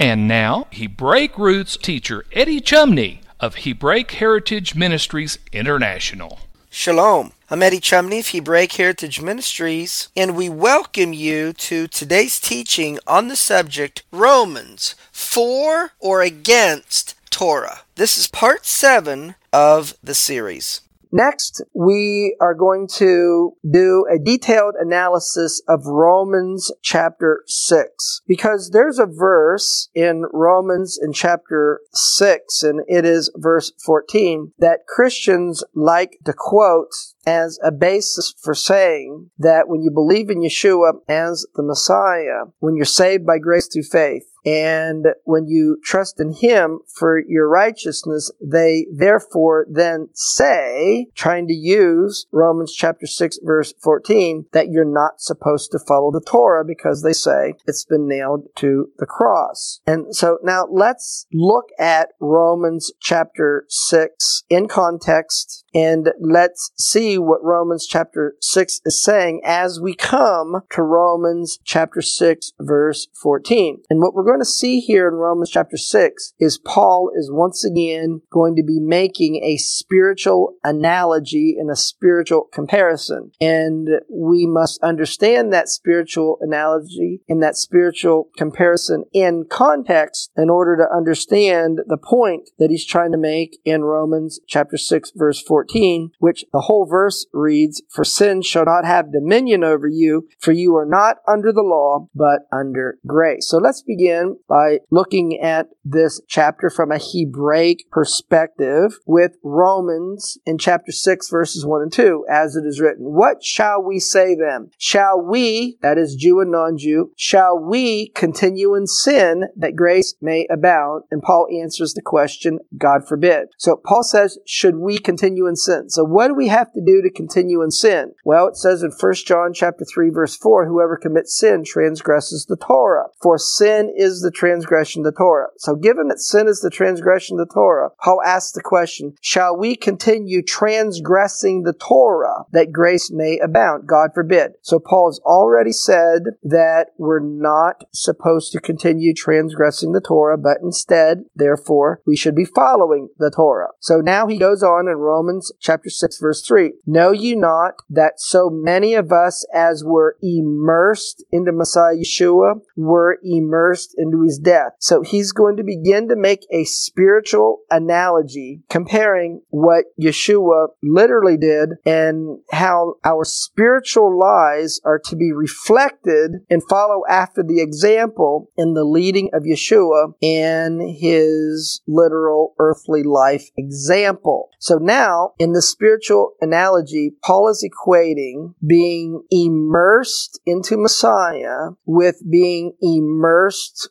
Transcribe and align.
And 0.00 0.28
now, 0.28 0.68
Hebraic 0.70 1.36
roots 1.36 1.76
teacher 1.76 2.24
Eddie 2.30 2.60
Chumney 2.60 3.20
of 3.40 3.56
Hebraic 3.64 4.12
Heritage 4.12 4.76
Ministries 4.76 5.40
International. 5.52 6.38
Shalom. 6.70 7.32
I'm 7.50 7.64
Eddie 7.64 7.80
Chumney 7.80 8.20
of 8.20 8.28
Hebraic 8.28 8.70
Heritage 8.74 9.20
Ministries, 9.20 10.08
and 10.16 10.36
we 10.36 10.48
welcome 10.48 11.12
you 11.12 11.52
to 11.54 11.88
today's 11.88 12.38
teaching 12.38 13.00
on 13.08 13.26
the 13.26 13.34
subject 13.34 14.04
Romans 14.12 14.94
for 15.10 15.90
or 15.98 16.22
against 16.22 17.16
Torah. 17.28 17.80
This 17.96 18.16
is 18.16 18.28
part 18.28 18.66
7 18.66 19.34
of 19.52 19.94
the 20.00 20.14
series. 20.14 20.82
Next, 21.10 21.62
we 21.74 22.36
are 22.40 22.54
going 22.54 22.86
to 22.94 23.56
do 23.68 24.06
a 24.10 24.18
detailed 24.18 24.74
analysis 24.78 25.62
of 25.66 25.86
Romans 25.86 26.70
chapter 26.82 27.42
6 27.46 28.22
because 28.26 28.70
there's 28.70 28.98
a 28.98 29.06
verse 29.06 29.88
in 29.94 30.24
Romans 30.32 30.98
in 31.00 31.12
chapter 31.12 31.80
6 31.94 32.62
and 32.62 32.82
it 32.88 33.04
is 33.04 33.30
verse 33.36 33.72
14 33.84 34.52
that 34.58 34.86
Christians 34.86 35.64
like 35.74 36.18
to 36.24 36.34
quote 36.36 36.92
as 37.26 37.58
a 37.62 37.70
basis 37.72 38.34
for 38.42 38.54
saying 38.54 39.30
that 39.38 39.68
when 39.68 39.82
you 39.82 39.90
believe 39.90 40.30
in 40.30 40.40
Yeshua 40.40 40.94
as 41.08 41.46
the 41.54 41.62
Messiah, 41.62 42.44
when 42.58 42.74
you're 42.74 42.84
saved 42.84 43.26
by 43.26 43.38
grace 43.38 43.68
through 43.68 43.82
faith, 43.82 44.24
and 44.48 45.08
when 45.24 45.46
you 45.46 45.78
trust 45.84 46.18
in 46.18 46.32
Him 46.32 46.80
for 46.86 47.20
your 47.20 47.46
righteousness, 47.46 48.32
they 48.40 48.86
therefore 48.90 49.66
then 49.70 50.08
say, 50.14 51.08
trying 51.14 51.46
to 51.48 51.52
use 51.52 52.26
Romans 52.32 52.72
chapter 52.72 53.06
6 53.06 53.40
verse 53.42 53.74
14, 53.82 54.46
that 54.52 54.70
you're 54.70 54.86
not 54.86 55.20
supposed 55.20 55.70
to 55.72 55.78
follow 55.78 56.10
the 56.10 56.24
Torah 56.26 56.64
because 56.64 57.02
they 57.02 57.12
say 57.12 57.54
it's 57.66 57.84
been 57.84 58.08
nailed 58.08 58.44
to 58.56 58.88
the 58.98 59.04
cross. 59.04 59.80
And 59.86 60.16
so 60.16 60.38
now 60.42 60.66
let's 60.70 61.26
look 61.30 61.66
at 61.78 62.10
Romans 62.18 62.90
chapter 63.00 63.66
6 63.68 64.44
in 64.48 64.66
context 64.66 65.66
and 65.74 66.08
let's 66.20 66.72
see 66.78 67.18
what 67.18 67.44
Romans 67.44 67.86
chapter 67.86 68.34
6 68.40 68.80
is 68.86 69.02
saying 69.02 69.42
as 69.44 69.78
we 69.78 69.94
come 69.94 70.62
to 70.70 70.82
Romans 70.82 71.58
chapter 71.64 72.00
6 72.00 72.52
verse 72.58 73.08
14. 73.22 73.82
And 73.90 74.00
what 74.00 74.14
we're 74.14 74.24
going 74.24 74.37
to 74.40 74.44
see 74.44 74.80
here 74.80 75.08
in 75.08 75.14
Romans 75.14 75.50
chapter 75.50 75.76
6 75.76 76.34
is 76.38 76.58
Paul 76.58 77.10
is 77.16 77.30
once 77.32 77.64
again 77.64 78.22
going 78.30 78.56
to 78.56 78.62
be 78.62 78.80
making 78.80 79.42
a 79.42 79.56
spiritual 79.56 80.54
analogy 80.64 81.56
and 81.58 81.70
a 81.70 81.76
spiritual 81.76 82.48
comparison. 82.52 83.30
And 83.40 83.88
we 84.10 84.46
must 84.46 84.82
understand 84.82 85.52
that 85.52 85.68
spiritual 85.68 86.38
analogy 86.40 87.22
and 87.28 87.42
that 87.42 87.56
spiritual 87.56 88.30
comparison 88.36 89.04
in 89.12 89.46
context 89.48 90.30
in 90.36 90.50
order 90.50 90.76
to 90.76 90.96
understand 90.96 91.80
the 91.86 91.98
point 91.98 92.50
that 92.58 92.70
he's 92.70 92.86
trying 92.86 93.12
to 93.12 93.18
make 93.18 93.58
in 93.64 93.82
Romans 93.82 94.40
chapter 94.46 94.76
6 94.76 95.12
verse 95.16 95.42
14, 95.42 96.10
which 96.18 96.44
the 96.52 96.62
whole 96.62 96.86
verse 96.86 97.26
reads, 97.32 97.82
For 97.90 98.04
sin 98.04 98.42
shall 98.42 98.64
not 98.64 98.84
have 98.84 99.12
dominion 99.12 99.64
over 99.64 99.88
you, 99.88 100.28
for 100.38 100.52
you 100.52 100.76
are 100.76 100.86
not 100.86 101.16
under 101.26 101.52
the 101.52 101.62
law, 101.62 102.08
but 102.14 102.40
under 102.52 102.98
grace. 103.06 103.48
So 103.48 103.58
let's 103.58 103.82
begin 103.82 104.17
by 104.48 104.80
looking 104.90 105.38
at 105.40 105.68
this 105.84 106.20
chapter 106.28 106.70
from 106.70 106.90
a 106.92 106.98
Hebraic 106.98 107.90
perspective 107.90 108.98
with 109.06 109.36
Romans 109.42 110.38
in 110.44 110.58
chapter 110.58 110.92
6 110.92 111.28
verses 111.30 111.64
1 111.64 111.82
and 111.82 111.92
2 111.92 112.26
as 112.30 112.56
it 112.56 112.66
is 112.66 112.80
written. 112.80 113.04
What 113.04 113.42
shall 113.42 113.82
we 113.82 113.98
say 113.98 114.34
then? 114.34 114.70
Shall 114.78 115.20
we, 115.20 115.78
that 115.82 115.98
is 115.98 116.16
Jew 116.16 116.40
and 116.40 116.50
non-Jew, 116.50 117.12
shall 117.16 117.58
we 117.58 118.08
continue 118.14 118.74
in 118.74 118.86
sin 118.86 119.44
that 119.56 119.76
grace 119.76 120.14
may 120.20 120.46
abound? 120.50 121.04
And 121.10 121.22
Paul 121.22 121.46
answers 121.62 121.94
the 121.94 122.02
question, 122.02 122.58
God 122.76 123.06
forbid. 123.06 123.48
So 123.58 123.76
Paul 123.76 124.02
says, 124.02 124.38
should 124.46 124.76
we 124.76 124.98
continue 124.98 125.46
in 125.46 125.56
sin? 125.56 125.90
So 125.90 126.04
what 126.04 126.28
do 126.28 126.34
we 126.34 126.48
have 126.48 126.72
to 126.72 126.80
do 126.84 127.02
to 127.02 127.10
continue 127.10 127.62
in 127.62 127.70
sin? 127.70 128.12
Well, 128.24 128.48
it 128.48 128.56
says 128.56 128.82
in 128.82 128.90
1 128.90 129.14
John 129.26 129.52
chapter 129.52 129.84
3 129.84 130.10
verse 130.10 130.36
4, 130.36 130.66
whoever 130.66 130.96
commits 130.96 131.38
sin 131.38 131.64
transgresses 131.64 132.46
the 132.46 132.56
Torah. 132.56 132.87
For 133.22 133.38
sin 133.38 133.92
is 133.96 134.20
the 134.20 134.30
transgression 134.30 135.00
of 135.00 135.12
the 135.12 135.18
Torah. 135.18 135.48
So 135.58 135.74
given 135.74 136.08
that 136.08 136.20
sin 136.20 136.46
is 136.46 136.60
the 136.60 136.70
transgression 136.70 137.38
of 137.38 137.48
the 137.48 137.54
Torah, 137.54 137.90
Paul 138.02 138.22
asks 138.24 138.52
the 138.52 138.62
question, 138.62 139.14
shall 139.20 139.56
we 139.56 139.76
continue 139.76 140.42
transgressing 140.42 141.62
the 141.62 141.72
Torah 141.72 142.44
that 142.52 142.72
grace 142.72 143.10
may 143.10 143.38
abound? 143.38 143.88
God 143.88 144.10
forbid. 144.14 144.52
So 144.62 144.78
Paul 144.78 145.08
has 145.10 145.20
already 145.24 145.72
said 145.72 146.22
that 146.42 146.88
we're 146.96 147.20
not 147.20 147.84
supposed 147.92 148.52
to 148.52 148.60
continue 148.60 149.14
transgressing 149.14 149.92
the 149.92 150.00
Torah, 150.00 150.38
but 150.38 150.58
instead, 150.62 151.24
therefore, 151.34 152.00
we 152.06 152.16
should 152.16 152.36
be 152.36 152.44
following 152.44 153.08
the 153.18 153.32
Torah. 153.34 153.68
So 153.80 154.00
now 154.00 154.26
he 154.26 154.38
goes 154.38 154.62
on 154.62 154.88
in 154.88 154.96
Romans 154.96 155.52
chapter 155.60 155.90
6 155.90 156.18
verse 156.18 156.46
3. 156.46 156.72
Know 156.86 157.12
you 157.12 157.36
not 157.36 157.74
that 157.90 158.20
so 158.20 158.50
many 158.50 158.94
of 158.94 159.12
us 159.12 159.46
as 159.52 159.84
were 159.84 160.16
immersed 160.22 161.24
into 161.32 161.52
Messiah 161.52 161.94
Yeshua 161.94 162.60
were 162.76 163.07
immersed 163.22 163.94
into 163.96 164.22
his 164.22 164.38
death. 164.38 164.72
So 164.78 165.02
he's 165.02 165.32
going 165.32 165.56
to 165.56 165.64
begin 165.64 166.08
to 166.08 166.16
make 166.16 166.46
a 166.50 166.64
spiritual 166.64 167.60
analogy 167.70 168.62
comparing 168.68 169.42
what 169.50 169.84
Yeshua 170.00 170.68
literally 170.82 171.36
did 171.36 171.70
and 171.84 172.38
how 172.50 172.94
our 173.04 173.24
spiritual 173.24 174.18
lives 174.18 174.80
are 174.84 174.98
to 175.06 175.16
be 175.16 175.32
reflected 175.32 176.32
and 176.50 176.62
follow 176.68 177.02
after 177.08 177.42
the 177.42 177.60
example 177.60 178.50
in 178.56 178.74
the 178.74 178.84
leading 178.84 179.30
of 179.32 179.42
Yeshua 179.42 180.12
in 180.20 180.96
his 181.00 181.80
literal 181.86 182.54
earthly 182.58 183.02
life 183.02 183.50
example. 183.56 184.50
So 184.58 184.76
now 184.76 185.32
in 185.38 185.52
the 185.52 185.62
spiritual 185.62 186.32
analogy, 186.40 187.12
Paul 187.22 187.48
is 187.48 187.64
equating 187.64 188.54
being 188.66 189.22
immersed 189.30 190.40
into 190.46 190.76
Messiah 190.76 191.70
with 191.84 192.16
being 192.28 192.72
immersed 192.80 192.97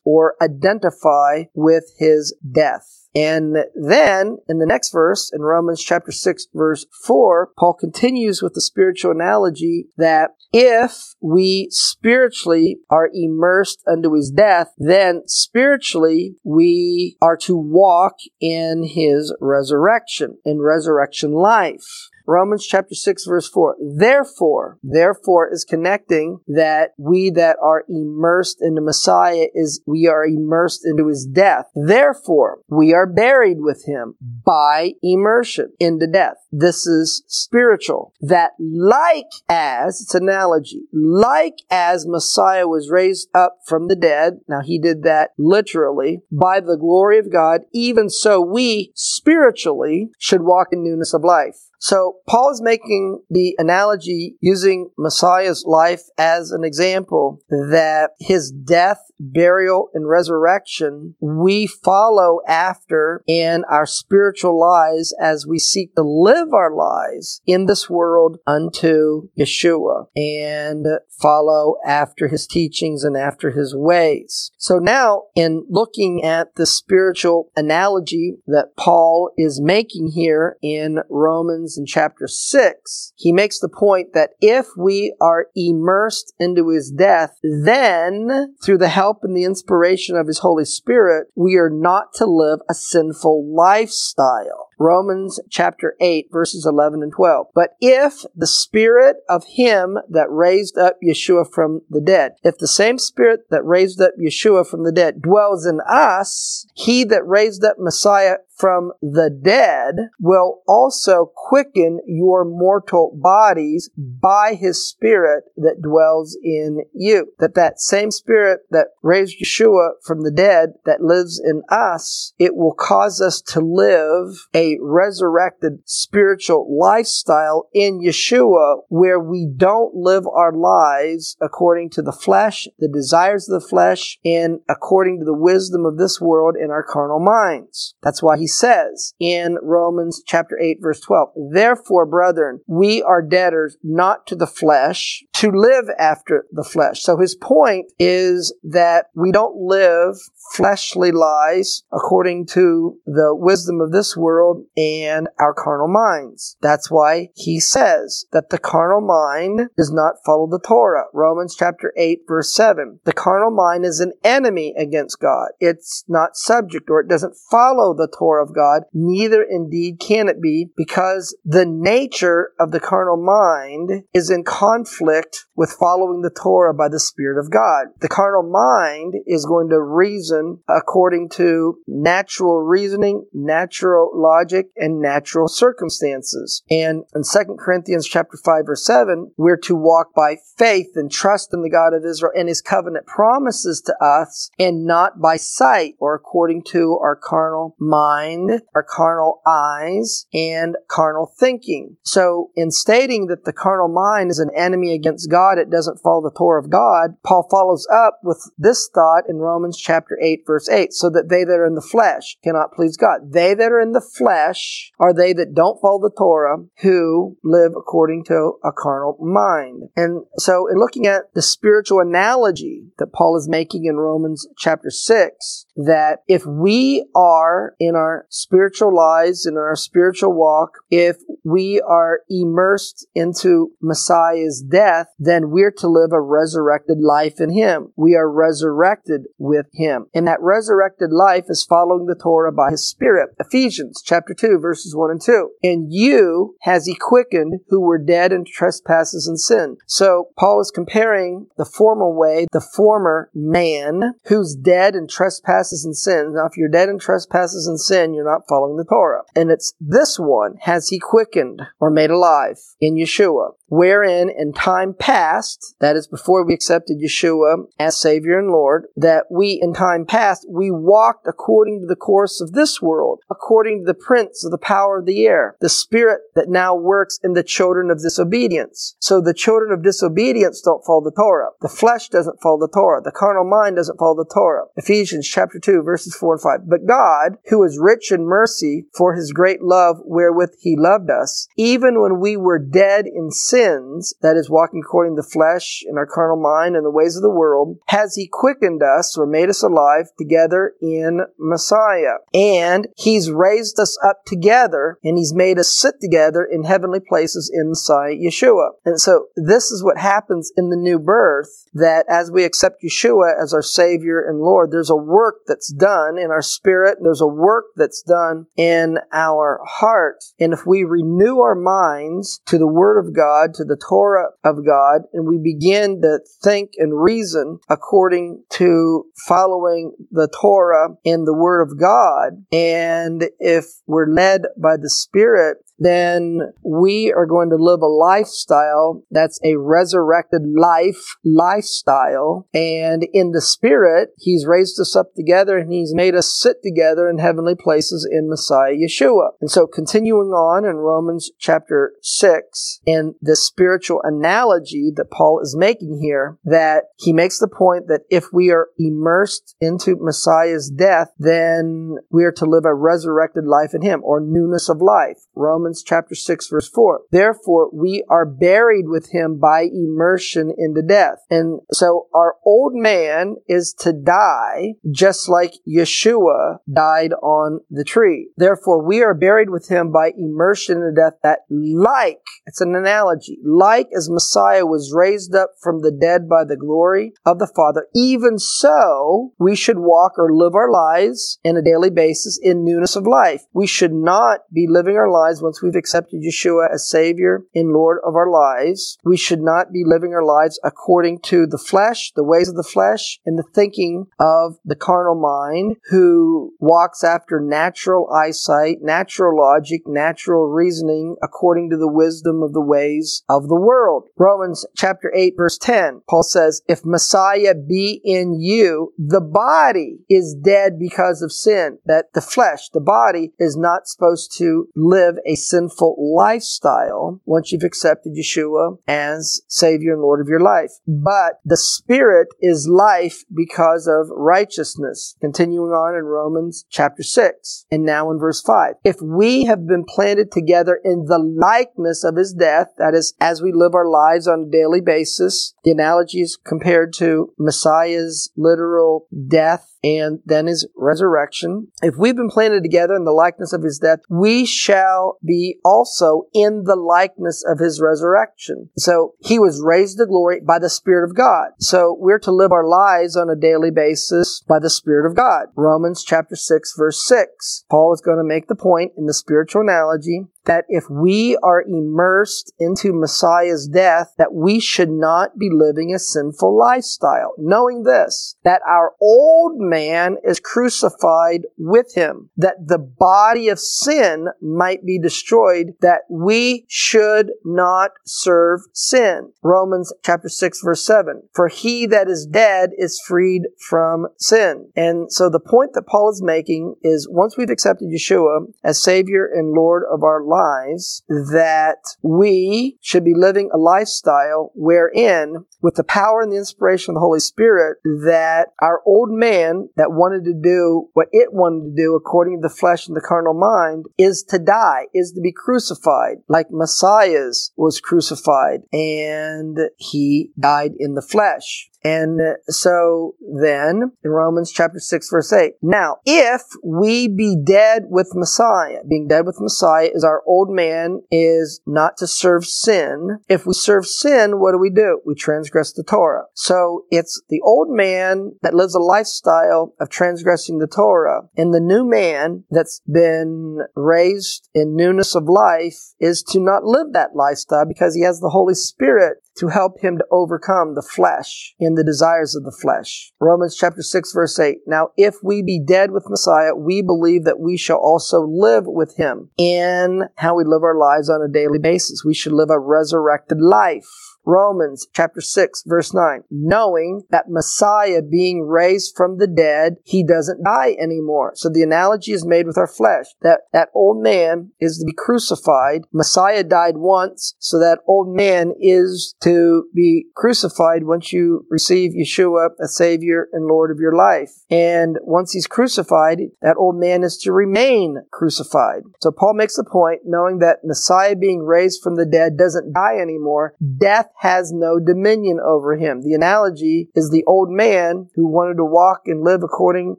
or 0.05 0.35
identify 0.41 1.43
with 1.53 1.85
his 1.97 2.35
death. 2.49 3.07
And 3.15 3.57
then 3.73 4.37
in 4.47 4.59
the 4.59 4.67
next 4.67 4.91
verse, 4.91 5.31
in 5.33 5.41
Romans 5.41 5.83
chapter 5.83 6.11
6, 6.11 6.47
verse 6.53 6.85
4, 7.03 7.49
Paul 7.57 7.73
continues 7.73 8.43
with 8.43 8.53
the 8.53 8.61
spiritual 8.61 9.11
analogy 9.11 9.87
that 9.97 10.31
if 10.53 11.15
we 11.19 11.67
spiritually 11.71 12.77
are 12.91 13.09
immersed 13.11 13.81
unto 13.91 14.13
his 14.13 14.29
death, 14.29 14.73
then 14.77 15.23
spiritually 15.25 16.35
we 16.43 17.17
are 17.19 17.37
to 17.37 17.57
walk 17.57 18.17
in 18.39 18.83
his 18.83 19.35
resurrection, 19.41 20.37
in 20.45 20.61
resurrection 20.61 21.31
life. 21.31 22.09
Romans 22.27 22.67
chapter 22.67 22.93
6 22.93 23.25
verse 23.25 23.49
4. 23.49 23.77
Therefore, 23.79 24.77
therefore 24.83 25.49
is 25.51 25.63
connecting 25.63 26.39
that 26.47 26.91
we 26.97 27.29
that 27.31 27.55
are 27.63 27.85
immersed 27.87 28.57
in 28.61 28.75
the 28.75 28.81
Messiah 28.81 29.47
is 29.53 29.81
we 29.87 30.07
are 30.07 30.25
immersed 30.25 30.85
into 30.85 31.07
his 31.07 31.25
death. 31.25 31.65
Therefore, 31.73 32.59
we 32.67 32.93
are 32.93 33.07
buried 33.07 33.57
with 33.61 33.85
him 33.85 34.15
by 34.21 34.93
immersion 35.01 35.71
into 35.79 36.05
death. 36.05 36.35
This 36.51 36.85
is 36.85 37.23
spiritual. 37.27 38.13
That 38.19 38.51
like 38.59 39.31
as, 39.47 40.01
it's 40.01 40.15
analogy, 40.15 40.81
like 40.91 41.59
as 41.71 42.05
Messiah 42.05 42.67
was 42.67 42.89
raised 42.89 43.29
up 43.33 43.59
from 43.65 43.87
the 43.87 43.95
dead, 43.95 44.39
now 44.49 44.59
he 44.61 44.79
did 44.79 45.03
that 45.03 45.31
literally, 45.37 46.19
by 46.29 46.59
the 46.59 46.77
glory 46.77 47.19
of 47.19 47.31
God, 47.31 47.61
even 47.73 48.09
so 48.09 48.41
we 48.41 48.91
spiritually 48.95 50.09
should 50.19 50.41
walk 50.41 50.67
in 50.71 50.83
newness 50.83 51.13
of 51.13 51.23
life. 51.23 51.66
So 51.79 52.17
Paul 52.27 52.51
is 52.51 52.61
making 52.61 53.21
the 53.29 53.55
analogy 53.57 54.35
using 54.41 54.89
Messiah's 54.97 55.63
life 55.65 56.03
as 56.17 56.51
an 56.51 56.63
example 56.63 57.39
that 57.49 58.11
his 58.19 58.51
death, 58.51 58.99
burial, 59.19 59.89
and 59.93 60.07
resurrection 60.07 61.15
we 61.19 61.67
follow 61.67 62.39
after 62.47 63.23
in 63.27 63.63
our 63.69 63.85
spiritual 63.85 64.59
lives 64.59 65.15
as 65.19 65.45
we 65.45 65.59
seek 65.59 65.93
to 65.95 66.03
live 66.03 66.53
our 66.53 66.73
lives 66.73 67.41
in 67.45 67.65
this 67.65 67.89
world 67.89 68.37
unto 68.47 69.29
Yeshua 69.39 70.07
and 70.15 70.85
follow 71.09 71.75
after 71.85 72.27
his 72.27 72.47
teachings 72.47 73.03
and 73.03 73.15
after 73.17 73.51
his 73.51 73.75
ways. 73.75 74.51
So 74.57 74.79
now 74.79 75.23
in 75.35 75.65
looking 75.69 76.23
at 76.23 76.55
the 76.55 76.65
spiritual 76.65 77.51
analogy 77.55 78.37
that 78.47 78.75
Paul 78.77 79.31
is 79.37 79.61
making 79.61 80.11
here 80.13 80.57
in 80.61 80.99
Romans 81.09 81.66
in 81.75 81.87
chapter 81.87 82.27
6, 82.27 83.13
he 83.15 83.31
makes 83.31 83.59
the 83.59 83.67
point 83.67 84.13
that 84.13 84.31
if 84.39 84.67
we 84.77 85.15
are 85.19 85.47
immersed 85.55 86.33
into 86.39 86.69
his 86.69 86.91
death, 86.91 87.39
then 87.41 88.55
through 88.63 88.77
the 88.77 88.89
help 88.89 89.23
and 89.23 89.35
the 89.35 89.43
inspiration 89.43 90.15
of 90.15 90.27
his 90.27 90.39
Holy 90.39 90.65
Spirit, 90.65 91.29
we 91.35 91.55
are 91.55 91.71
not 91.71 92.13
to 92.13 92.25
live 92.25 92.59
a 92.69 92.75
sinful 92.75 93.51
lifestyle. 93.55 94.67
Romans 94.79 95.39
chapter 95.49 95.95
8 95.99 96.27
verses 96.31 96.65
11 96.65 97.01
and 97.01 97.11
12. 97.11 97.47
But 97.53 97.71
if 97.81 98.25
the 98.35 98.47
spirit 98.47 99.17
of 99.27 99.43
him 99.55 99.97
that 100.09 100.29
raised 100.29 100.77
up 100.77 100.97
Yeshua 101.03 101.51
from 101.51 101.81
the 101.89 102.01
dead, 102.01 102.33
if 102.43 102.57
the 102.57 102.67
same 102.67 102.99
spirit 102.99 103.41
that 103.49 103.65
raised 103.65 104.01
up 104.01 104.11
Yeshua 104.21 104.67
from 104.67 104.83
the 104.83 104.91
dead 104.91 105.21
dwells 105.21 105.65
in 105.65 105.79
us, 105.89 106.67
he 106.75 107.03
that 107.05 107.25
raised 107.25 107.63
up 107.63 107.77
Messiah 107.79 108.37
from 108.57 108.91
the 109.01 109.29
dead 109.29 109.95
will 110.19 110.61
also 110.67 111.31
quicken 111.35 111.99
your 112.07 112.43
mortal 112.43 113.11
bodies 113.15 113.89
by 113.95 114.55
his 114.55 114.87
spirit 114.87 115.43
that 115.55 115.81
dwells 115.81 116.37
in 116.43 116.79
you. 116.93 117.33
That 117.39 117.55
that 117.55 117.79
same 117.79 118.11
spirit 118.11 118.61
that 118.71 118.87
raised 119.01 119.37
Yeshua 119.41 119.91
from 120.03 120.21
the 120.21 120.31
dead 120.31 120.73
that 120.85 121.01
lives 121.01 121.39
in 121.43 121.61
us, 121.69 122.33
it 122.39 122.55
will 122.55 122.73
cause 122.73 123.21
us 123.21 123.41
to 123.41 123.59
live 123.59 124.47
a 124.53 124.77
resurrected 124.81 125.79
spiritual 125.85 126.77
lifestyle 126.79 127.69
in 127.73 127.99
Yeshua 127.99 128.81
where 128.89 129.19
we 129.19 129.47
don't 129.55 129.93
live 129.95 130.25
our 130.27 130.53
lives 130.53 131.37
according 131.41 131.89
to 131.91 132.01
the 132.01 132.11
flesh, 132.11 132.67
the 132.79 132.87
desires 132.87 133.47
of 133.47 133.61
the 133.61 133.67
flesh, 133.67 134.17
and 134.25 134.59
according 134.67 135.19
to 135.19 135.25
the 135.25 135.33
wisdom 135.33 135.85
of 135.85 135.97
this 135.97 136.19
world 136.19 136.55
in 136.59 136.71
our 136.71 136.83
carnal 136.83 137.19
minds. 137.19 137.95
That's 138.01 138.23
why 138.23 138.37
he 138.37 138.46
says 138.47 139.13
in 139.19 139.57
Romans 139.61 140.21
chapter 140.25 140.59
8 140.59 140.77
verse 140.81 141.01
12, 141.01 141.29
Therefore, 141.51 142.05
brethren, 142.05 142.61
we 142.67 143.01
are 143.03 143.21
debtors 143.21 143.77
not 143.83 144.25
to 144.27 144.35
the 144.35 144.47
flesh 144.47 145.23
to 145.37 145.51
live 145.51 145.85
after 145.99 146.45
the 146.51 146.63
flesh. 146.63 147.03
So 147.03 147.17
his 147.17 147.35
point 147.35 147.91
is 147.99 148.55
that 148.63 149.05
we 149.13 149.31
don't 149.31 149.55
live 149.55 150.15
fleshly 150.53 151.11
lies 151.11 151.83
according 151.91 152.47
to 152.47 152.97
the 153.05 153.35
wisdom 153.35 153.79
of 153.79 153.91
this 153.91 154.17
world 154.17 154.63
and 154.75 155.27
our 155.39 155.53
carnal 155.53 155.87
minds. 155.87 156.57
That's 156.61 156.89
why 156.89 157.29
he 157.35 157.59
says 157.59 158.25
that 158.31 158.49
the 158.49 158.57
carnal 158.57 159.01
mind 159.01 159.69
does 159.77 159.91
not 159.91 160.15
follow 160.25 160.47
the 160.47 160.59
Torah. 160.65 161.05
Romans 161.13 161.55
chapter 161.55 161.93
8 161.95 162.21
verse 162.27 162.51
7. 162.55 163.01
The 163.03 163.13
carnal 163.13 163.51
mind 163.51 163.85
is 163.85 163.99
an 163.99 164.13
enemy 164.23 164.73
against 164.75 165.19
God. 165.19 165.49
It's 165.59 166.03
not 166.07 166.35
subject 166.35 166.89
or 166.89 167.01
it 167.01 167.09
doesn't 167.09 167.37
follow 167.51 167.93
the 167.93 168.11
Torah 168.17 168.43
of 168.43 168.55
God. 168.55 168.83
Neither 168.91 169.43
indeed 169.43 169.99
can 169.99 170.29
it 170.29 170.41
be 170.41 170.69
because 170.75 171.37
the 171.45 171.65
nature 171.65 172.53
of 172.59 172.71
the 172.71 172.79
carnal 172.79 173.17
mind 173.17 174.03
is 174.15 174.31
in 174.31 174.43
conflict 174.43 175.26
with 175.55 175.75
following 175.79 176.21
the 176.21 176.29
Torah 176.29 176.73
by 176.73 176.87
the 176.87 176.99
Spirit 176.99 177.39
of 177.39 177.51
God. 177.51 177.87
The 177.99 178.07
carnal 178.07 178.49
mind 178.49 179.15
is 179.25 179.45
going 179.45 179.69
to 179.69 179.81
reason 179.81 180.59
according 180.69 181.29
to 181.31 181.79
natural 181.87 182.61
reasoning, 182.61 183.25
natural 183.33 184.11
logic, 184.13 184.67
and 184.75 185.01
natural 185.01 185.47
circumstances. 185.47 186.61
And 186.69 187.03
in 187.15 187.23
2 187.23 187.57
Corinthians 187.59 188.07
chapter 188.07 188.37
5 188.37 188.65
verse 188.65 188.85
7, 188.85 189.31
we're 189.37 189.57
to 189.57 189.75
walk 189.75 190.13
by 190.13 190.37
faith 190.57 190.91
and 190.95 191.11
trust 191.11 191.53
in 191.53 191.61
the 191.61 191.69
God 191.69 191.93
of 191.93 192.05
Israel 192.05 192.31
and 192.35 192.47
his 192.47 192.61
covenant 192.61 193.07
promises 193.07 193.81
to 193.81 193.95
us 194.03 194.51
and 194.59 194.85
not 194.85 195.19
by 195.19 195.37
sight 195.37 195.95
or 195.99 196.13
according 196.15 196.63
to 196.71 196.97
our 197.01 197.15
carnal 197.15 197.75
mind, 197.79 198.61
our 198.75 198.83
carnal 198.83 199.41
eyes, 199.45 200.25
and 200.33 200.75
carnal 200.87 201.31
thinking. 201.39 201.97
So 202.03 202.51
in 202.55 202.71
stating 202.71 203.27
that 203.27 203.45
the 203.45 203.53
carnal 203.53 203.87
mind 203.87 204.31
is 204.31 204.39
an 204.39 204.51
enemy 204.55 204.93
against 204.93 205.16
God, 205.25 205.57
it 205.57 205.69
doesn't 205.69 206.01
follow 206.01 206.21
the 206.21 206.35
Torah 206.37 206.61
of 206.61 206.69
God, 206.69 207.15
Paul 207.23 207.47
follows 207.49 207.87
up 207.91 208.19
with 208.23 208.51
this 208.57 208.89
thought 208.93 209.23
in 209.27 209.37
Romans 209.37 209.77
chapter 209.77 210.17
8 210.21 210.43
verse 210.45 210.69
8, 210.69 210.93
so 210.93 211.09
that 211.09 211.29
they 211.29 211.43
that 211.43 211.53
are 211.53 211.65
in 211.65 211.75
the 211.75 211.81
flesh 211.81 212.37
cannot 212.43 212.73
please 212.73 212.97
God. 212.97 213.31
They 213.31 213.53
that 213.53 213.71
are 213.71 213.79
in 213.79 213.93
the 213.93 214.01
flesh 214.01 214.91
are 214.99 215.13
they 215.13 215.33
that 215.33 215.53
don't 215.53 215.81
follow 215.81 216.01
the 216.01 216.15
Torah 216.15 216.57
who 216.81 217.37
live 217.43 217.71
according 217.75 218.25
to 218.25 218.53
a 218.63 218.71
carnal 218.71 219.17
mind. 219.19 219.83
And 219.95 220.25
so 220.37 220.67
in 220.67 220.77
looking 220.77 221.07
at 221.07 221.33
the 221.33 221.41
spiritual 221.41 221.99
analogy 221.99 222.87
that 222.97 223.13
Paul 223.13 223.37
is 223.37 223.47
making 223.47 223.85
in 223.85 223.95
Romans 223.95 224.47
chapter 224.57 224.89
6, 224.89 225.65
that 225.77 226.19
if 226.27 226.43
we 226.45 227.07
are 227.15 227.75
in 227.79 227.95
our 227.95 228.25
spiritual 228.29 228.93
lives, 228.93 229.45
in 229.45 229.55
our 229.57 229.75
spiritual 229.75 230.33
walk, 230.33 230.79
if 230.89 231.17
we 231.43 231.79
are 231.79 232.21
immersed 232.29 233.07
into 233.13 233.71
Messiah's 233.79 234.61
death, 234.61 235.07
then 235.19 235.51
we're 235.51 235.71
to 235.71 235.87
live 235.87 236.11
a 236.11 236.19
resurrected 236.19 236.97
life 236.99 237.39
in 237.39 237.51
Him. 237.51 237.93
We 237.95 238.15
are 238.15 238.29
resurrected 238.29 239.27
with 239.37 239.67
Him. 239.73 240.07
And 240.15 240.27
that 240.27 240.41
resurrected 240.41 241.11
life 241.11 241.45
is 241.47 241.63
following 241.63 242.07
the 242.07 242.15
Torah 242.15 242.51
by 242.51 242.71
His 242.71 242.83
Spirit. 242.83 243.29
Ephesians 243.39 244.01
chapter 244.03 244.33
2 244.33 244.57
verses 244.59 244.95
1 244.95 245.11
and 245.11 245.21
2. 245.21 245.49
And 245.63 245.93
you 245.93 246.55
has 246.61 246.87
He 246.87 246.95
quickened 246.99 247.61
who 247.69 247.81
were 247.81 247.99
dead 247.99 248.33
in 248.33 248.45
trespasses 248.45 249.27
and 249.27 249.39
sin. 249.39 249.77
So 249.85 250.29
Paul 250.37 250.59
is 250.61 250.71
comparing 250.71 251.47
the 251.57 251.65
former 251.65 252.09
way, 252.09 252.47
the 252.51 252.61
former 252.61 253.29
man 253.35 254.15
who's 254.25 254.55
dead 254.55 254.95
in 254.95 255.07
trespasses 255.07 255.66
and 255.85 255.95
sins. 255.95 256.33
Now 256.35 256.45
if 256.45 256.57
you're 256.57 256.69
dead 256.69 256.89
in 256.89 256.99
trespasses 256.99 257.67
and 257.67 257.79
sin, 257.79 258.13
you're 258.13 258.29
not 258.29 258.47
following 258.47 258.77
the 258.77 258.85
Torah. 258.85 259.23
And 259.35 259.51
it's 259.51 259.73
this 259.79 260.17
one 260.17 260.55
has 260.61 260.89
He 260.89 260.99
quickened 260.99 261.61
or 261.79 261.89
made 261.89 262.09
alive 262.09 262.57
in 262.79 262.95
Yeshua 262.95 263.51
wherein 263.67 264.29
in 264.29 264.53
time 264.53 264.93
past, 264.97 265.75
that 265.79 265.95
is 265.95 266.07
before 266.07 266.45
we 266.45 266.53
accepted 266.53 266.97
Yeshua 266.97 267.65
as 267.79 267.99
Savior 267.99 268.39
and 268.39 268.49
Lord, 268.49 268.87
that 268.95 269.25
we 269.29 269.59
in 269.61 269.73
time 269.73 270.05
past, 270.05 270.45
we 270.49 270.71
walked 270.71 271.27
according 271.27 271.81
to 271.81 271.87
the 271.87 271.95
course 271.95 272.41
of 272.41 272.53
this 272.53 272.81
world, 272.81 273.19
according 273.29 273.81
to 273.81 273.85
the 273.85 273.93
prince 273.93 274.43
of 274.45 274.51
the 274.51 274.57
power 274.57 274.99
of 274.99 275.05
the 275.05 275.25
air, 275.25 275.55
the 275.61 275.69
spirit 275.69 276.21
that 276.35 276.49
now 276.49 276.75
works 276.75 277.19
in 277.23 277.33
the 277.33 277.43
children 277.43 277.91
of 277.91 278.01
disobedience. 278.01 278.95
So 278.99 279.21
the 279.21 279.33
children 279.33 279.71
of 279.71 279.83
disobedience 279.83 280.61
don't 280.61 280.85
follow 280.85 281.03
the 281.03 281.15
Torah. 281.15 281.49
The 281.61 281.69
flesh 281.69 282.09
doesn't 282.09 282.41
follow 282.41 282.59
the 282.59 282.73
Torah. 282.73 283.01
The 283.01 283.11
carnal 283.11 283.45
mind 283.45 283.75
doesn't 283.75 283.99
follow 283.99 284.15
the 284.15 284.33
Torah. 284.33 284.65
Ephesians 284.75 285.27
chapter 285.27 285.56
2 285.59 285.83
verses 285.83 286.15
4 286.15 286.33
and 286.33 286.41
5. 286.41 286.59
But 286.67 286.87
God, 286.87 287.37
who 287.49 287.63
is 287.63 287.79
rich 287.79 288.11
in 288.11 288.25
mercy 288.25 288.87
for 288.95 289.13
his 289.13 289.31
great 289.31 289.61
love 289.61 289.97
wherewith 290.03 290.55
he 290.59 290.75
loved 290.77 291.09
us, 291.09 291.47
even 291.55 292.01
when 292.01 292.19
we 292.19 292.35
were 292.35 292.59
dead 292.59 293.05
in 293.05 293.31
sins, 293.31 294.13
that 294.21 294.35
is, 294.35 294.49
walking 294.49 294.81
according 294.83 295.15
to 295.15 295.21
the 295.21 295.27
flesh 295.27 295.83
in 295.87 295.97
our 295.97 296.05
carnal 296.05 296.41
mind 296.41 296.75
and 296.75 296.85
the 296.85 296.91
ways 296.91 297.15
of 297.15 297.21
the 297.21 297.29
world, 297.29 297.77
has 297.87 298.15
he 298.15 298.27
quickened 298.31 298.81
us 298.81 299.17
or 299.17 299.25
made 299.25 299.49
us 299.49 299.61
alive 299.61 300.09
together 300.17 300.73
in 300.81 301.21
Messiah. 301.37 302.17
And 302.33 302.87
he's 302.95 303.29
raised 303.29 303.79
us 303.79 303.97
up 304.03 304.25
together 304.25 304.97
and 305.03 305.17
he's 305.17 305.33
made 305.33 305.59
us 305.59 305.75
sit 305.75 305.95
together 306.01 306.43
in 306.43 306.63
heavenly 306.63 306.99
places 306.99 307.51
in 307.53 307.67
inside 307.67 308.17
Yeshua. 308.17 308.69
And 308.85 308.99
so 308.99 309.27
this 309.35 309.71
is 309.71 309.83
what 309.83 309.97
happens 309.97 310.51
in 310.55 310.69
the 310.69 310.75
new 310.75 310.99
birth, 310.99 311.65
that 311.73 312.05
as 312.09 312.31
we 312.31 312.43
accept 312.43 312.83
Yeshua 312.83 313.33
as 313.41 313.53
our 313.53 313.61
Savior 313.61 314.19
and 314.19 314.39
Lord, 314.39 314.71
there's 314.71 314.89
a 314.89 314.95
work 314.95 315.45
that's 315.47 315.71
done 315.71 316.17
in 316.17 316.31
our 316.31 316.41
spirit. 316.41 316.97
There's 317.01 317.21
a 317.21 317.27
work 317.27 317.65
that's 317.75 318.01
done 318.01 318.45
in 318.55 318.99
our 319.13 319.59
heart. 319.65 320.23
And 320.39 320.53
if 320.53 320.65
we 320.65 320.83
renew 320.83 321.39
our 321.39 321.55
minds 321.55 322.41
to 322.47 322.57
the 322.57 322.67
Word 322.67 322.99
of 322.99 323.15
God, 323.15 323.53
to 323.55 323.63
the 323.63 323.77
Torah 323.77 324.29
of 324.43 324.65
God, 324.65 325.01
and 325.13 325.27
we 325.27 325.37
begin 325.37 326.01
to 326.01 326.19
think 326.43 326.71
and 326.77 327.01
reason 327.01 327.59
according 327.69 328.43
to 328.51 329.05
following 329.27 329.93
the 330.11 330.27
Torah 330.39 330.89
and 331.05 331.27
the 331.27 331.35
Word 331.35 331.61
of 331.61 331.79
God, 331.79 332.45
and 332.51 333.25
if 333.39 333.65
we're 333.85 334.11
led 334.11 334.41
by 334.61 334.77
the 334.77 334.89
Spirit, 334.89 335.57
then 335.79 336.39
we 336.63 337.13
are 337.15 337.25
going 337.25 337.49
to 337.49 337.55
live 337.55 337.81
a 337.81 337.87
lifestyle 337.87 339.03
that's 339.11 339.39
a 339.43 339.57
resurrected 339.57 340.41
life 340.57 341.15
lifestyle. 341.23 342.47
And 342.53 343.07
in 343.13 343.31
the 343.31 343.41
spirit, 343.41 344.09
he's 344.17 344.45
raised 344.45 344.79
us 344.79 344.95
up 344.95 345.13
together 345.15 345.36
and 345.45 345.71
he's 345.71 345.93
made 345.93 346.15
us 346.15 346.33
sit 346.33 346.57
together 346.63 347.09
in 347.09 347.19
heavenly 347.19 347.55
places 347.55 348.07
in 348.09 348.29
Messiah 348.29 348.73
Yeshua. 348.73 349.29
And 349.41 349.51
so 349.51 349.67
continuing 349.67 350.29
on 350.29 350.65
in 350.65 350.77
Romans 350.77 351.31
chapter 351.39 351.93
6 352.01 352.81
in 352.85 353.15
this 353.21 353.45
spiritual 353.45 354.01
analogy 354.03 354.91
that 354.95 355.11
Paul 355.11 355.39
is 355.41 355.55
making 355.55 355.99
here, 356.01 356.37
that 356.43 356.85
he 356.97 357.13
makes 357.13 357.39
the 357.39 357.47
point 357.47 357.87
that 357.87 358.01
if 358.09 358.25
we 358.33 358.51
are 358.51 358.69
immersed 358.79 359.55
into 359.61 359.95
Messiah's 359.99 360.69
death, 360.69 361.09
then 361.17 361.97
we 362.09 362.23
are 362.23 362.31
to 362.31 362.45
live 362.45 362.65
a 362.65 362.73
resurrected 362.73 363.45
life 363.45 363.73
in 363.73 363.81
him 363.81 364.01
or 364.03 364.19
newness 364.19 364.69
of 364.69 364.81
life. 364.81 365.17
Romans 365.35 365.67
Romans 365.67 365.83
chapter 365.83 366.15
6 366.15 366.47
verse 366.47 366.69
4. 366.69 367.01
Therefore, 367.11 367.69
we 367.73 368.03
are 368.09 368.25
buried 368.25 368.85
with 368.87 369.11
him 369.11 369.37
by 369.37 369.63
immersion 369.63 370.53
into 370.57 370.81
death. 370.81 371.17
And 371.29 371.59
so 371.71 372.07
our 372.13 372.35
old 372.45 372.73
man 372.73 373.35
is 373.47 373.73
to 373.79 373.91
die 373.91 374.75
just 374.89 375.26
like 375.27 375.53
Yeshua 375.67 376.59
died 376.71 377.13
on 377.21 377.61
the 377.69 377.83
tree. 377.83 378.29
Therefore, 378.37 378.83
we 378.83 379.01
are 379.01 379.13
buried 379.13 379.49
with 379.49 379.69
him 379.69 379.91
by 379.91 380.11
immersion 380.17 380.77
into 380.77 380.91
death 380.93 381.13
that 381.23 381.39
like, 381.49 382.21
it's 382.45 382.61
an 382.61 382.75
analogy, 382.75 383.39
like 383.43 383.89
as 383.95 384.09
Messiah 384.09 384.65
was 384.65 384.93
raised 384.93 385.35
up 385.35 385.51
from 385.61 385.81
the 385.81 385.91
dead 385.91 386.29
by 386.29 386.43
the 386.43 386.57
glory 386.57 387.13
of 387.25 387.39
the 387.39 387.51
Father, 387.55 387.87
even 387.95 388.37
so 388.37 389.33
we 389.39 389.55
should 389.55 389.79
walk 389.79 390.13
or 390.17 390.33
live 390.33 390.55
our 390.55 390.71
lives 390.71 391.39
in 391.43 391.57
a 391.57 391.61
daily 391.61 391.89
basis 391.89 392.39
in 392.41 392.63
newness 392.63 392.95
of 392.95 393.07
life. 393.07 393.43
We 393.53 393.67
should 393.67 393.93
not 393.93 394.41
be 394.53 394.67
living 394.69 394.95
our 394.95 395.09
lives 395.09 395.41
once 395.41 395.61
we've 395.61 395.75
accepted 395.75 396.21
Yeshua 396.21 396.73
as 396.73 396.89
Savior 396.89 397.43
and 397.53 397.71
Lord 397.71 397.99
of 398.05 398.15
our 398.15 398.29
lives, 398.29 398.97
we 399.03 399.17
should 399.17 399.41
not 399.41 399.71
be 399.71 399.83
living 399.85 400.13
our 400.13 400.23
lives 400.23 400.59
according 400.63 401.19
to 401.23 401.45
the 401.45 401.57
flesh, 401.57 402.11
the 402.15 402.23
ways 402.23 402.49
of 402.49 402.55
the 402.55 402.63
flesh, 402.63 403.19
and 403.25 403.37
the 403.37 403.43
thinking 403.53 404.05
of 404.19 404.57
the 404.65 404.75
carnal 404.75 405.16
mind 405.19 405.77
who 405.89 406.53
walks 406.59 407.03
after 407.03 407.39
natural 407.39 408.09
eyesight, 408.11 408.77
natural 408.81 409.37
logic, 409.37 409.81
natural 409.85 410.47
reasoning 410.47 411.15
according 411.21 411.69
to 411.69 411.77
the 411.77 411.91
wisdom 411.91 412.41
of 412.43 412.53
the 412.53 412.61
ways 412.61 413.23
of 413.29 413.47
the 413.47 413.59
world. 413.59 414.07
Romans 414.17 414.65
chapter 414.75 415.11
8 415.15 415.35
verse 415.37 415.57
10, 415.57 416.01
Paul 416.09 416.23
says, 416.23 416.61
if 416.67 416.85
Messiah 416.85 417.55
be 417.55 418.01
in 418.03 418.39
you, 418.39 418.93
the 418.97 419.21
body 419.21 419.99
is 420.09 420.35
dead 420.35 420.79
because 420.79 421.21
of 421.21 421.31
sin. 421.31 421.79
That 421.85 422.13
the 422.13 422.21
flesh, 422.21 422.69
the 422.69 422.79
body 422.79 423.33
is 423.39 423.55
not 423.55 423.87
supposed 423.87 424.35
to 424.37 424.67
live 424.75 425.15
a 425.25 425.35
sinful 425.35 425.95
lifestyle 426.15 427.21
once 427.25 427.51
you've 427.51 427.63
accepted 427.63 428.13
Yeshua 428.15 428.77
as 428.87 429.41
Savior 429.47 429.93
and 429.93 430.01
Lord 430.01 430.21
of 430.21 430.27
your 430.27 430.39
life. 430.39 430.71
But 430.87 431.39
the 431.45 431.57
Spirit 431.57 432.29
is 432.41 432.67
life 432.67 433.23
because 433.33 433.87
of 433.87 434.09
righteousness. 434.09 435.06
Continuing 435.21 435.71
on 435.71 435.95
in 435.95 436.05
Romans 436.05 436.65
chapter 436.69 437.03
6 437.03 437.65
and 437.71 437.85
now 437.85 438.11
in 438.11 438.19
verse 438.19 438.41
5. 438.41 438.75
If 438.83 438.97
we 439.01 439.45
have 439.45 439.67
been 439.67 439.85
planted 439.87 440.31
together 440.31 440.79
in 440.83 441.05
the 441.05 441.19
likeness 441.19 442.03
of 442.03 442.15
His 442.15 442.33
death, 442.33 442.67
that 442.77 442.93
is, 442.93 443.13
as 443.19 443.41
we 443.41 443.51
live 443.51 443.75
our 443.75 443.87
lives 443.87 444.27
on 444.27 444.45
a 444.47 444.51
daily 444.51 444.81
basis, 444.81 445.53
the 445.63 445.71
analogy 445.71 446.21
is 446.21 446.37
compared 446.37 446.93
to 446.93 447.33
Messiah's 447.37 448.31
literal 448.35 449.07
death 449.27 449.76
and 449.87 450.19
then 450.25 450.47
his 450.47 450.67
resurrection. 450.75 451.67
If 451.81 451.95
we've 451.97 452.15
been 452.15 452.29
planted 452.29 452.63
together 452.63 452.95
in 452.95 453.05
the 453.05 453.11
likeness 453.11 453.53
of 453.53 453.63
his 453.63 453.79
death, 453.79 453.99
we 454.09 454.45
shall 454.45 455.17
be 455.25 455.57
also 455.63 456.23
in 456.33 456.63
the 456.65 456.75
likeness 456.75 457.43
of 457.47 457.59
his 457.59 457.79
resurrection. 457.79 458.69
So 458.77 459.13
he 459.19 459.39
was 459.39 459.61
raised 459.63 459.97
to 459.99 460.05
glory 460.05 460.41
by 460.41 460.59
the 460.59 460.69
Spirit 460.69 461.09
of 461.09 461.15
God. 461.15 461.49
So 461.59 461.95
we're 461.97 462.19
to 462.19 462.31
live 462.31 462.51
our 462.51 462.67
lives 462.67 463.15
on 463.15 463.29
a 463.29 463.35
daily 463.35 463.71
basis 463.71 464.43
by 464.47 464.59
the 464.59 464.69
Spirit 464.69 465.09
of 465.09 465.15
God. 465.15 465.47
Romans 465.55 466.03
chapter 466.03 466.35
6 466.35 466.73
verse 466.77 467.05
6. 467.05 467.65
Paul 467.69 467.93
is 467.93 468.01
going 468.01 468.17
to 468.17 468.23
make 468.23 468.47
the 468.47 468.55
point 468.55 468.91
in 468.97 469.05
the 469.05 469.13
spiritual 469.13 469.61
analogy 469.61 470.27
that 470.47 470.65
if 470.69 470.85
we 470.89 471.37
are 471.43 471.61
immersed 471.61 472.51
into 472.57 472.93
Messiah's 472.93 473.67
death, 473.67 474.13
that 474.17 474.33
we 474.33 474.59
should 474.59 474.89
not 474.89 475.37
be 475.37 475.49
living 475.51 475.93
a 475.93 475.99
sinful 475.99 476.57
lifestyle. 476.57 477.33
Knowing 477.37 477.83
this, 477.83 478.35
that 478.43 478.61
our 478.67 478.93
old 479.01 479.59
man 479.59 480.17
is 480.23 480.39
crucified 480.39 481.41
with 481.57 481.93
him, 481.95 482.29
that 482.37 482.67
the 482.67 482.79
body 482.79 483.49
of 483.49 483.59
sin 483.59 484.27
might 484.41 484.85
be 484.85 484.99
destroyed, 484.99 485.73
that 485.81 486.01
we 486.09 486.65
should 486.67 487.31
not 487.43 487.91
serve 488.05 488.61
sin. 488.73 489.31
Romans 489.43 489.93
chapter 490.03 490.29
6 490.29 490.61
verse 490.63 490.85
7. 490.85 491.23
For 491.33 491.49
he 491.49 491.85
that 491.87 492.07
is 492.07 492.25
dead 492.25 492.71
is 492.77 493.01
freed 493.05 493.43
from 493.69 494.07
sin. 494.17 494.69
And 494.75 495.11
so 495.11 495.29
the 495.29 495.39
point 495.39 495.73
that 495.73 495.87
Paul 495.87 496.09
is 496.09 496.21
making 496.21 496.75
is 496.81 497.07
once 497.09 497.37
we've 497.37 497.49
accepted 497.49 497.89
Yeshua 497.89 498.45
as 498.63 498.81
Savior 498.81 499.25
and 499.25 499.53
Lord 499.53 499.83
of 499.91 500.03
our 500.03 500.23
lives, 500.23 500.36
lives 500.37 501.03
that 501.07 501.77
we 502.01 502.77
should 502.81 503.03
be 503.03 503.13
living 503.15 503.49
a 503.53 503.57
lifestyle 503.57 504.51
wherein, 504.55 505.45
with 505.61 505.75
the 505.75 505.83
power 505.83 506.21
and 506.21 506.31
the 506.31 506.37
inspiration 506.37 506.91
of 506.91 506.95
the 506.95 507.01
Holy 507.01 507.19
Spirit, 507.19 507.77
that 507.83 508.47
our 508.61 508.81
old 508.85 509.09
man 509.09 509.69
that 509.75 509.91
wanted 509.91 510.23
to 510.25 510.33
do 510.33 510.89
what 510.93 511.07
it 511.11 511.33
wanted 511.33 511.69
to 511.69 511.75
do 511.75 511.95
according 511.95 512.41
to 512.41 512.47
the 512.47 512.53
flesh 512.53 512.87
and 512.87 512.95
the 512.95 513.01
carnal 513.01 513.33
mind 513.33 513.85
is 513.97 514.23
to 514.23 514.39
die, 514.39 514.87
is 514.93 515.11
to 515.13 515.21
be 515.21 515.31
crucified, 515.31 516.17
like 516.27 516.47
Messiah's 516.51 517.51
was 517.55 517.79
crucified, 517.79 518.61
and 518.71 519.57
he 519.77 520.31
died 520.39 520.71
in 520.77 520.95
the 520.95 521.01
flesh. 521.01 521.69
And 521.87 522.19
so 522.47 523.15
then, 523.21 523.93
in 524.03 524.11
Romans 524.11 524.51
chapter 524.51 524.79
6 524.79 525.09
verse 525.09 525.31
8, 525.31 525.53
now, 525.61 525.97
if 526.05 526.41
we 526.61 527.07
be 527.07 527.37
dead 527.41 527.83
with 527.87 528.11
Messiah, 528.13 528.79
being 528.89 529.07
dead 529.07 529.25
with 529.25 529.39
Messiah 529.39 529.89
is 529.93 530.03
our 530.03 530.21
old 530.27 530.49
man 530.49 531.01
is 531.11 531.61
not 531.65 531.95
to 531.97 532.07
serve 532.07 532.45
sin. 532.45 533.19
If 533.29 533.45
we 533.45 533.53
serve 533.53 533.85
sin, 533.85 534.39
what 534.39 534.51
do 534.51 534.57
we 534.57 534.69
do? 534.69 534.99
We 535.05 535.15
transgress 535.15 535.71
the 535.71 535.83
Torah. 535.83 536.25
So 536.33 536.83
it's 536.91 537.21
the 537.29 537.41
old 537.45 537.69
man 537.69 538.33
that 538.41 538.53
lives 538.53 538.75
a 538.75 538.79
lifestyle 538.79 539.73
of 539.79 539.89
transgressing 539.89 540.59
the 540.59 540.67
Torah. 540.67 541.21
And 541.37 541.53
the 541.53 541.61
new 541.61 541.85
man 541.85 542.43
that's 542.49 542.81
been 542.91 543.59
raised 543.75 544.49
in 544.53 544.75
newness 544.75 545.15
of 545.15 545.29
life 545.29 545.77
is 545.99 546.21
to 546.31 546.39
not 546.41 546.65
live 546.65 546.91
that 546.91 547.15
lifestyle 547.15 547.65
because 547.65 547.95
he 547.95 548.01
has 548.01 548.19
the 548.19 548.29
Holy 548.29 548.55
Spirit 548.55 549.19
to 549.37 549.47
help 549.49 549.79
him 549.79 549.97
to 549.97 550.05
overcome 550.11 550.75
the 550.75 550.81
flesh 550.81 551.53
and 551.59 551.76
the 551.77 551.83
desires 551.83 552.35
of 552.35 552.43
the 552.43 552.51
flesh. 552.51 553.11
Romans 553.19 553.55
chapter 553.55 553.81
6 553.81 554.11
verse 554.13 554.39
8. 554.39 554.57
Now 554.67 554.89
if 554.97 555.15
we 555.23 555.41
be 555.41 555.63
dead 555.63 555.91
with 555.91 556.09
Messiah, 556.09 556.55
we 556.55 556.81
believe 556.81 557.23
that 557.23 557.39
we 557.39 557.57
shall 557.57 557.77
also 557.77 558.21
live 558.21 558.63
with 558.65 558.97
him 558.97 559.29
in 559.37 560.03
how 560.15 560.35
we 560.35 560.43
live 560.43 560.63
our 560.63 560.77
lives 560.77 561.09
on 561.09 561.21
a 561.21 561.31
daily 561.31 561.59
basis. 561.59 562.03
We 562.03 562.13
should 562.13 562.33
live 562.33 562.49
a 562.49 562.59
resurrected 562.59 563.39
life. 563.39 563.87
Romans 564.27 564.85
chapter 564.93 565.21
6 565.21 565.63
verse 565.65 565.93
9. 565.93 566.23
Knowing 566.29 567.03
that 567.09 567.29
Messiah 567.29 568.01
being 568.01 568.41
raised 568.41 568.93
from 568.95 569.17
the 569.17 569.27
dead, 569.27 569.75
he 569.85 570.05
doesn't 570.05 570.43
die 570.43 570.75
anymore. 570.79 571.31
So 571.35 571.49
the 571.49 571.63
analogy 571.63 572.11
is 572.11 572.25
made 572.25 572.45
with 572.45 572.57
our 572.57 572.67
flesh. 572.67 573.05
That, 573.21 573.41
that 573.53 573.69
old 573.73 574.03
man 574.03 574.51
is 574.59 574.79
to 574.79 574.85
be 574.85 574.93
crucified. 574.93 575.83
Messiah 575.93 576.43
died 576.43 576.75
once, 576.75 577.35
so 577.39 577.57
that 577.59 577.79
old 577.87 578.13
man 578.13 578.51
is 578.59 579.15
to 579.23 579.69
be 579.73 580.07
crucified 580.13 580.83
once 580.83 581.13
you 581.13 581.45
receive 581.49 581.91
Yeshua 581.91 582.49
as 582.61 582.75
Savior 582.75 583.29
and 583.31 583.45
Lord 583.45 583.71
of 583.71 583.79
your 583.79 583.95
life. 583.95 584.31
And 584.49 584.97
once 585.03 585.31
he's 585.31 585.47
crucified, 585.47 586.19
that 586.41 586.57
old 586.57 586.77
man 586.77 587.03
is 587.03 587.17
to 587.19 587.31
remain 587.31 588.03
crucified. 588.11 588.81
So 589.01 589.09
Paul 589.11 589.35
makes 589.35 589.55
the 589.55 589.63
point, 589.63 590.01
knowing 590.03 590.39
that 590.39 590.65
Messiah 590.65 591.15
being 591.15 591.43
raised 591.43 591.81
from 591.81 591.95
the 591.95 592.05
dead 592.05 592.35
doesn't 592.35 592.73
die 592.73 592.97
anymore, 592.97 593.55
death 593.79 594.07
has 594.19 594.51
no 594.51 594.79
dominion 594.79 595.39
over 595.39 595.75
him. 595.75 596.01
The 596.01 596.13
analogy 596.13 596.89
is 596.95 597.09
the 597.09 597.23
old 597.25 597.49
man 597.49 598.09
who 598.15 598.27
wanted 598.27 598.55
to 598.55 598.65
walk 598.65 599.01
and 599.05 599.23
live 599.23 599.43
according 599.43 599.97